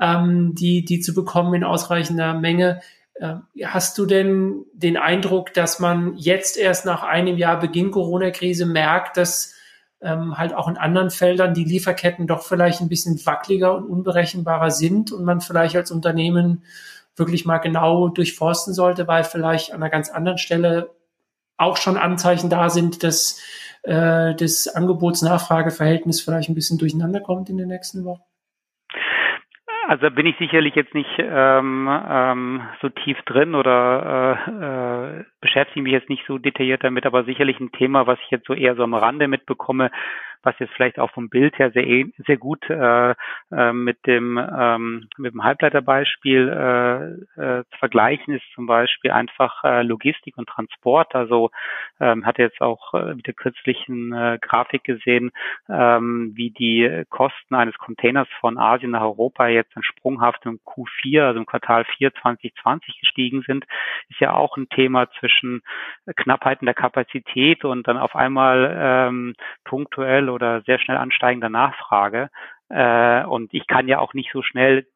die, 0.00 0.84
die 0.84 1.00
zu 1.00 1.14
bekommen 1.14 1.54
in 1.54 1.64
ausreichender 1.64 2.34
Menge. 2.34 2.80
Äh, 3.14 3.34
hast 3.64 3.98
du 3.98 4.06
denn 4.06 4.64
den 4.72 4.96
Eindruck, 4.96 5.52
dass 5.54 5.78
man 5.78 6.16
jetzt 6.16 6.56
erst 6.56 6.86
nach 6.86 7.02
einem 7.02 7.36
Jahr 7.36 7.60
Beginn 7.60 7.90
Corona-Krise 7.90 8.66
merkt, 8.66 9.16
dass 9.16 9.54
ähm, 10.00 10.36
halt 10.36 10.54
auch 10.54 10.68
in 10.68 10.76
anderen 10.76 11.10
Feldern 11.10 11.54
die 11.54 11.64
Lieferketten 11.64 12.26
doch 12.26 12.42
vielleicht 12.42 12.80
ein 12.80 12.88
bisschen 12.88 13.24
wackeliger 13.24 13.76
und 13.76 13.84
unberechenbarer 13.84 14.70
sind 14.70 15.12
und 15.12 15.24
man 15.24 15.40
vielleicht 15.40 15.76
als 15.76 15.90
Unternehmen 15.90 16.64
wirklich 17.16 17.44
mal 17.44 17.58
genau 17.58 18.08
durchforsten 18.08 18.74
sollte, 18.74 19.06
weil 19.06 19.24
vielleicht 19.24 19.72
an 19.72 19.82
einer 19.82 19.90
ganz 19.90 20.10
anderen 20.10 20.38
Stelle 20.38 20.90
auch 21.56 21.76
schon 21.76 21.96
Anzeichen 21.96 22.50
da 22.50 22.70
sind, 22.70 23.02
dass 23.02 23.38
äh, 23.82 24.34
das 24.34 24.68
Angebots-Nachfrage-Verhältnis 24.68 26.20
vielleicht 26.20 26.48
ein 26.48 26.54
bisschen 26.54 26.78
durcheinander 26.78 27.20
kommt 27.20 27.50
in 27.50 27.58
den 27.58 27.68
nächsten 27.68 28.04
Wochen? 28.04 28.22
Also 29.88 30.10
bin 30.10 30.26
ich 30.26 30.36
sicherlich 30.38 30.76
jetzt 30.76 30.94
nicht 30.94 31.10
ähm, 31.18 31.88
ähm, 31.90 32.62
so 32.80 32.88
tief 32.88 33.20
drin 33.22 33.54
oder 33.54 34.38
äh, 34.46 35.20
äh, 35.20 35.24
beschäftige 35.40 35.82
mich 35.82 35.92
jetzt 35.92 36.08
nicht 36.08 36.24
so 36.26 36.38
detailliert 36.38 36.84
damit, 36.84 37.04
aber 37.04 37.24
sicherlich 37.24 37.58
ein 37.58 37.72
Thema, 37.72 38.06
was 38.06 38.18
ich 38.24 38.30
jetzt 38.30 38.46
so 38.46 38.54
eher 38.54 38.76
so 38.76 38.84
am 38.84 38.94
Rande 38.94 39.26
mitbekomme, 39.26 39.90
was 40.42 40.58
jetzt 40.58 40.72
vielleicht 40.74 40.98
auch 40.98 41.10
vom 41.10 41.28
Bild 41.28 41.58
her 41.58 41.70
sehr, 41.70 42.04
sehr 42.26 42.36
gut 42.36 42.68
äh, 42.68 43.14
äh, 43.50 43.72
mit 43.72 44.06
dem 44.06 44.38
ähm, 44.38 45.08
mit 45.16 45.32
dem 45.34 45.44
Halbleiterbeispiel 45.44 46.48
äh, 46.48 47.40
äh, 47.40 47.64
zu 47.64 47.78
vergleichen 47.78 48.34
ist, 48.34 48.44
zum 48.54 48.66
Beispiel 48.66 49.10
einfach 49.10 49.64
äh, 49.64 49.82
Logistik 49.82 50.38
und 50.38 50.48
Transport. 50.48 51.14
Also 51.14 51.50
ähm, 52.00 52.26
hatte 52.26 52.42
jetzt 52.42 52.60
auch 52.60 52.94
äh, 52.94 53.14
mit 53.14 53.26
der 53.26 53.34
kürzlichen 53.34 54.12
äh, 54.12 54.38
Grafik 54.40 54.84
gesehen, 54.84 55.30
ähm, 55.68 56.32
wie 56.34 56.50
die 56.50 57.04
Kosten 57.08 57.54
eines 57.54 57.76
Containers 57.78 58.28
von 58.40 58.58
Asien 58.58 58.92
nach 58.92 59.02
Europa 59.02 59.46
jetzt 59.48 59.74
in 59.76 59.82
sprunghaft 59.82 60.44
im 60.46 60.60
Q4, 60.66 61.22
also 61.22 61.40
im 61.40 61.46
Quartal 61.46 61.84
4 61.84 62.12
2020 62.14 63.00
gestiegen 63.00 63.42
sind, 63.46 63.64
ist 64.08 64.20
ja 64.20 64.34
auch 64.34 64.56
ein 64.56 64.68
Thema 64.68 65.08
zwischen 65.18 65.62
Knappheiten 66.16 66.66
der 66.66 66.74
Kapazität 66.74 67.64
und 67.64 67.86
dann 67.86 67.98
auf 67.98 68.14
einmal 68.16 68.76
ähm, 68.78 69.34
punktuell 69.64 70.28
oder 70.32 70.62
sehr 70.62 70.78
schnell 70.78 70.96
ansteigender 70.96 71.48
Nachfrage. 71.48 72.30
Äh, 72.68 73.24
und 73.24 73.52
ich 73.54 73.66
kann 73.66 73.88
ja 73.88 73.98
auch 73.98 74.14
nicht 74.14 74.30
so 74.32 74.42
schnell 74.42 74.86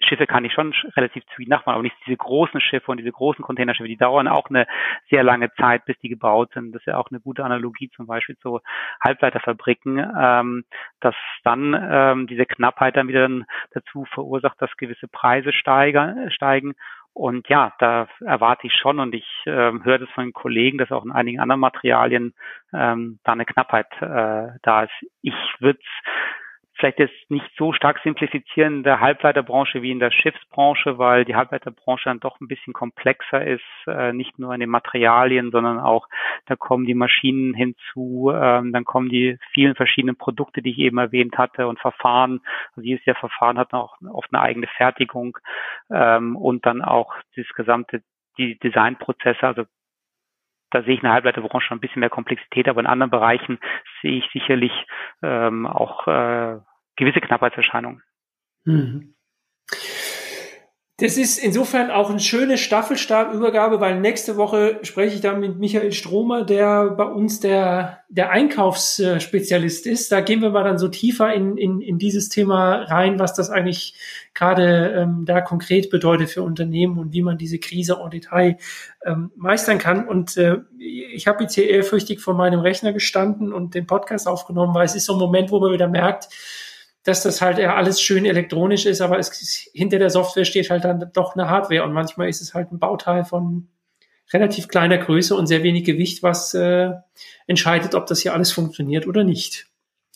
Schiffe 0.00 0.26
kann 0.26 0.44
ich 0.44 0.52
schon 0.52 0.72
relativ 0.96 1.24
zügig 1.34 1.48
nachmachen, 1.48 1.74
aber 1.74 1.82
nicht 1.82 1.96
diese 2.06 2.16
großen 2.16 2.60
Schiffe 2.60 2.90
und 2.90 2.98
diese 2.98 3.10
großen 3.10 3.44
Containerschiffe, 3.44 3.88
die 3.88 3.96
dauern 3.96 4.28
auch 4.28 4.48
eine 4.48 4.66
sehr 5.10 5.24
lange 5.24 5.52
Zeit, 5.54 5.84
bis 5.86 5.98
die 5.98 6.08
gebaut 6.08 6.52
sind. 6.54 6.72
Das 6.72 6.82
ist 6.82 6.86
ja 6.86 6.98
auch 6.98 7.10
eine 7.10 7.20
gute 7.20 7.44
Analogie 7.44 7.90
zum 7.90 8.06
Beispiel 8.06 8.36
zu 8.38 8.60
Halbleiterfabriken, 9.02 9.98
ähm, 10.16 10.64
dass 11.00 11.16
dann 11.42 11.76
ähm, 11.90 12.26
diese 12.28 12.46
Knappheit 12.46 12.96
dann 12.96 13.08
wieder 13.08 13.28
dazu 13.72 14.04
verursacht, 14.04 14.60
dass 14.62 14.76
gewisse 14.76 15.08
Preise 15.08 15.52
steigen, 15.52 16.30
steigen 16.30 16.74
und 17.18 17.48
ja, 17.48 17.72
da 17.80 18.06
erwarte 18.20 18.68
ich 18.68 18.72
schon 18.74 19.00
und 19.00 19.12
ich 19.12 19.26
äh, 19.44 19.50
höre 19.50 19.98
das 19.98 20.08
von 20.10 20.24
den 20.24 20.32
Kollegen, 20.32 20.78
dass 20.78 20.92
auch 20.92 21.04
in 21.04 21.10
einigen 21.10 21.40
anderen 21.40 21.60
Materialien 21.60 22.32
ähm, 22.72 23.18
da 23.24 23.32
eine 23.32 23.44
Knappheit 23.44 23.88
äh, 24.00 24.56
da 24.62 24.84
ist. 24.84 24.92
Ich 25.22 25.34
würde 25.58 25.80
vielleicht 26.78 26.98
jetzt 26.98 27.30
nicht 27.30 27.50
so 27.56 27.72
stark 27.72 28.00
simplifizieren 28.02 28.78
in 28.78 28.82
der 28.82 29.00
Halbleiterbranche 29.00 29.82
wie 29.82 29.90
in 29.90 30.00
der 30.00 30.10
Schiffsbranche, 30.10 30.98
weil 30.98 31.24
die 31.24 31.34
Halbleiterbranche 31.34 32.04
dann 32.04 32.20
doch 32.20 32.40
ein 32.40 32.48
bisschen 32.48 32.72
komplexer 32.72 33.44
ist, 33.44 33.62
äh, 33.86 34.12
nicht 34.12 34.38
nur 34.38 34.54
in 34.54 34.60
den 34.60 34.70
Materialien, 34.70 35.50
sondern 35.50 35.80
auch, 35.80 36.08
da 36.46 36.56
kommen 36.56 36.86
die 36.86 36.94
Maschinen 36.94 37.54
hinzu, 37.54 38.32
ähm, 38.34 38.72
dann 38.72 38.84
kommen 38.84 39.08
die 39.08 39.38
vielen 39.52 39.74
verschiedenen 39.74 40.16
Produkte, 40.16 40.62
die 40.62 40.70
ich 40.70 40.78
eben 40.78 40.98
erwähnt 40.98 41.36
hatte 41.36 41.66
und 41.66 41.80
Verfahren. 41.80 42.40
Also 42.76 42.82
jedes 42.82 43.04
Jahr 43.04 43.16
Verfahren 43.16 43.58
hat 43.58 43.72
auch 43.74 43.96
oft 44.10 44.32
eine 44.32 44.42
eigene 44.42 44.66
Fertigung 44.68 45.38
ähm, 45.90 46.36
und 46.36 46.64
dann 46.66 46.82
auch 46.82 47.14
das 47.36 47.46
gesamte 47.54 48.02
die 48.38 48.58
Designprozesse, 48.58 49.42
also 49.42 49.64
da 50.70 50.82
sehe 50.82 50.94
ich 50.94 51.00
in 51.00 51.04
der 51.04 51.12
Halbleiterbranche 51.12 51.72
ein 51.72 51.80
bisschen 51.80 52.00
mehr 52.00 52.10
Komplexität, 52.10 52.68
aber 52.68 52.80
in 52.80 52.86
anderen 52.86 53.10
Bereichen 53.10 53.58
sehe 54.02 54.18
ich 54.18 54.28
sicherlich 54.32 54.72
ähm, 55.22 55.66
auch 55.66 56.06
äh, 56.06 56.58
gewisse 56.96 57.20
Knappheitserscheinungen. 57.20 58.02
Mhm. 58.64 59.14
Das 61.00 61.16
ist 61.16 61.38
insofern 61.38 61.92
auch 61.92 62.10
eine 62.10 62.18
schöne 62.18 62.58
Staffelstabübergabe, 62.58 63.78
weil 63.78 64.00
nächste 64.00 64.36
Woche 64.36 64.80
spreche 64.82 65.14
ich 65.14 65.20
dann 65.20 65.38
mit 65.38 65.56
Michael 65.56 65.92
Stromer, 65.92 66.42
der 66.42 66.90
bei 66.90 67.04
uns 67.04 67.38
der, 67.38 68.00
der 68.08 68.32
Einkaufsspezialist 68.32 69.86
ist. 69.86 70.10
Da 70.10 70.20
gehen 70.22 70.42
wir 70.42 70.50
mal 70.50 70.64
dann 70.64 70.76
so 70.76 70.88
tiefer 70.88 71.32
in, 71.32 71.56
in, 71.56 71.80
in 71.80 71.98
dieses 71.98 72.30
Thema 72.30 72.82
rein, 72.82 73.20
was 73.20 73.32
das 73.32 73.48
eigentlich 73.48 73.94
gerade 74.34 74.88
ähm, 74.88 75.24
da 75.24 75.40
konkret 75.40 75.88
bedeutet 75.90 76.30
für 76.30 76.42
Unternehmen 76.42 76.98
und 76.98 77.12
wie 77.12 77.22
man 77.22 77.38
diese 77.38 77.60
Krise 77.60 78.00
en 78.02 78.10
Detail 78.10 78.56
ähm, 79.06 79.30
meistern 79.36 79.78
kann. 79.78 80.08
Und 80.08 80.36
äh, 80.36 80.56
ich 80.80 81.28
habe 81.28 81.44
jetzt 81.44 81.54
hier 81.54 81.70
ehrfürchtig 81.70 82.18
vor 82.18 82.34
meinem 82.34 82.58
Rechner 82.58 82.92
gestanden 82.92 83.52
und 83.52 83.76
den 83.76 83.86
Podcast 83.86 84.26
aufgenommen, 84.26 84.74
weil 84.74 84.86
es 84.86 84.96
ist 84.96 85.04
so 85.04 85.12
ein 85.12 85.20
Moment, 85.20 85.52
wo 85.52 85.60
man 85.60 85.72
wieder 85.72 85.86
merkt, 85.86 86.28
dass 87.08 87.22
das 87.22 87.40
halt 87.40 87.56
ja 87.56 87.74
alles 87.74 88.02
schön 88.02 88.26
elektronisch 88.26 88.84
ist, 88.84 89.00
aber 89.00 89.18
es, 89.18 89.30
hinter 89.72 89.98
der 89.98 90.10
Software 90.10 90.44
steht 90.44 90.68
halt 90.68 90.84
dann 90.84 91.10
doch 91.14 91.34
eine 91.34 91.48
Hardware 91.48 91.82
und 91.84 91.92
manchmal 91.92 92.28
ist 92.28 92.42
es 92.42 92.52
halt 92.52 92.70
ein 92.70 92.78
Bauteil 92.78 93.24
von 93.24 93.68
relativ 94.30 94.68
kleiner 94.68 94.98
Größe 94.98 95.34
und 95.34 95.46
sehr 95.46 95.62
wenig 95.62 95.84
Gewicht, 95.84 96.22
was 96.22 96.52
äh, 96.52 96.90
entscheidet, 97.46 97.94
ob 97.94 98.06
das 98.06 98.20
hier 98.20 98.34
alles 98.34 98.52
funktioniert 98.52 99.06
oder 99.06 99.24
nicht. 99.24 99.68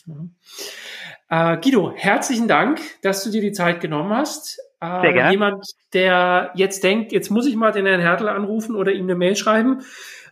Ja. 0.05 1.53
Äh, 1.53 1.57
Guido, 1.61 1.93
herzlichen 1.95 2.47
Dank, 2.47 2.79
dass 3.01 3.23
du 3.23 3.31
dir 3.31 3.41
die 3.41 3.53
Zeit 3.53 3.81
genommen 3.81 4.13
hast. 4.13 4.59
Äh, 4.79 5.01
sehr 5.01 5.13
gerne. 5.13 5.31
Jemand, 5.31 5.65
der 5.93 6.51
jetzt 6.53 6.83
denkt, 6.83 7.11
jetzt 7.11 7.31
muss 7.31 7.47
ich 7.47 7.55
mal 7.55 7.71
den 7.71 7.87
Herrn 7.87 8.01
Hertel 8.01 8.29
anrufen 8.29 8.75
oder 8.75 8.91
ihm 8.91 9.05
eine 9.05 9.15
Mail 9.15 9.35
schreiben, 9.35 9.81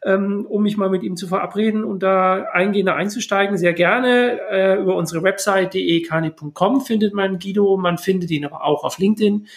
ähm, 0.03 0.45
um 0.47 0.63
mich 0.63 0.77
mal 0.77 0.89
mit 0.89 1.03
ihm 1.03 1.15
zu 1.15 1.27
verabreden 1.27 1.83
und 1.83 2.01
da 2.03 2.43
eingehender 2.51 2.95
einzusteigen. 2.95 3.57
Sehr 3.57 3.73
gerne 3.73 4.39
äh, 4.49 4.75
über 4.79 4.95
unsere 4.95 5.23
Website 5.23 5.73
dekani.com 5.73 6.81
findet 6.81 7.13
man 7.13 7.39
Guido, 7.39 7.77
man 7.77 7.97
findet 7.97 8.31
ihn 8.31 8.45
aber 8.45 8.63
auch 8.63 8.83
auf 8.83 8.97
LinkedIn. 8.97 9.47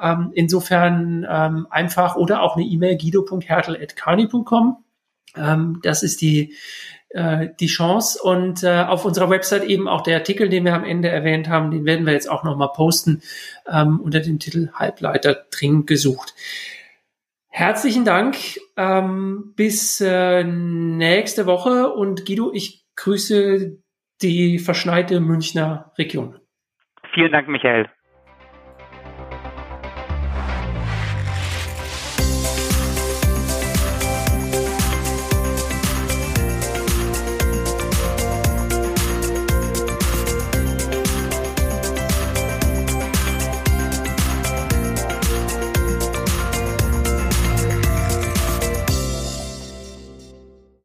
Ähm, 0.00 0.30
insofern 0.34 1.26
ähm, 1.28 1.66
einfach 1.70 2.16
oder 2.16 2.42
auch 2.42 2.56
eine 2.56 2.64
E-Mail 2.64 2.96
guido.hertel.carni.com. 2.96 4.84
Ähm, 5.36 5.80
das 5.82 6.02
ist 6.02 6.20
die 6.20 6.54
äh, 7.10 7.48
die 7.58 7.66
Chance. 7.66 8.22
Und 8.22 8.62
äh, 8.62 8.84
auf 8.84 9.04
unserer 9.04 9.30
Website 9.30 9.64
eben 9.64 9.88
auch 9.88 10.02
der 10.02 10.18
Artikel, 10.18 10.48
den 10.48 10.64
wir 10.64 10.74
am 10.74 10.84
Ende 10.84 11.08
erwähnt 11.08 11.48
haben, 11.48 11.70
den 11.70 11.84
werden 11.84 12.06
wir 12.06 12.12
jetzt 12.12 12.30
auch 12.30 12.44
nochmal 12.44 12.70
posten 12.72 13.22
ähm, 13.70 14.00
unter 14.00 14.20
dem 14.20 14.38
Titel 14.38 14.70
Halbleiter 14.72 15.44
dringend 15.50 15.86
gesucht. 15.86 16.34
Herzlichen 17.50 18.04
Dank. 18.04 18.36
Ähm, 18.76 19.52
bis 19.56 20.00
äh, 20.00 20.44
nächste 20.44 21.46
Woche. 21.46 21.92
Und 21.92 22.24
Guido, 22.24 22.52
ich 22.54 22.86
grüße 22.96 23.76
die 24.22 24.58
verschneite 24.58 25.20
Münchner 25.20 25.92
Region. 25.98 26.38
Vielen 27.12 27.32
Dank, 27.32 27.48
Michael. 27.48 27.88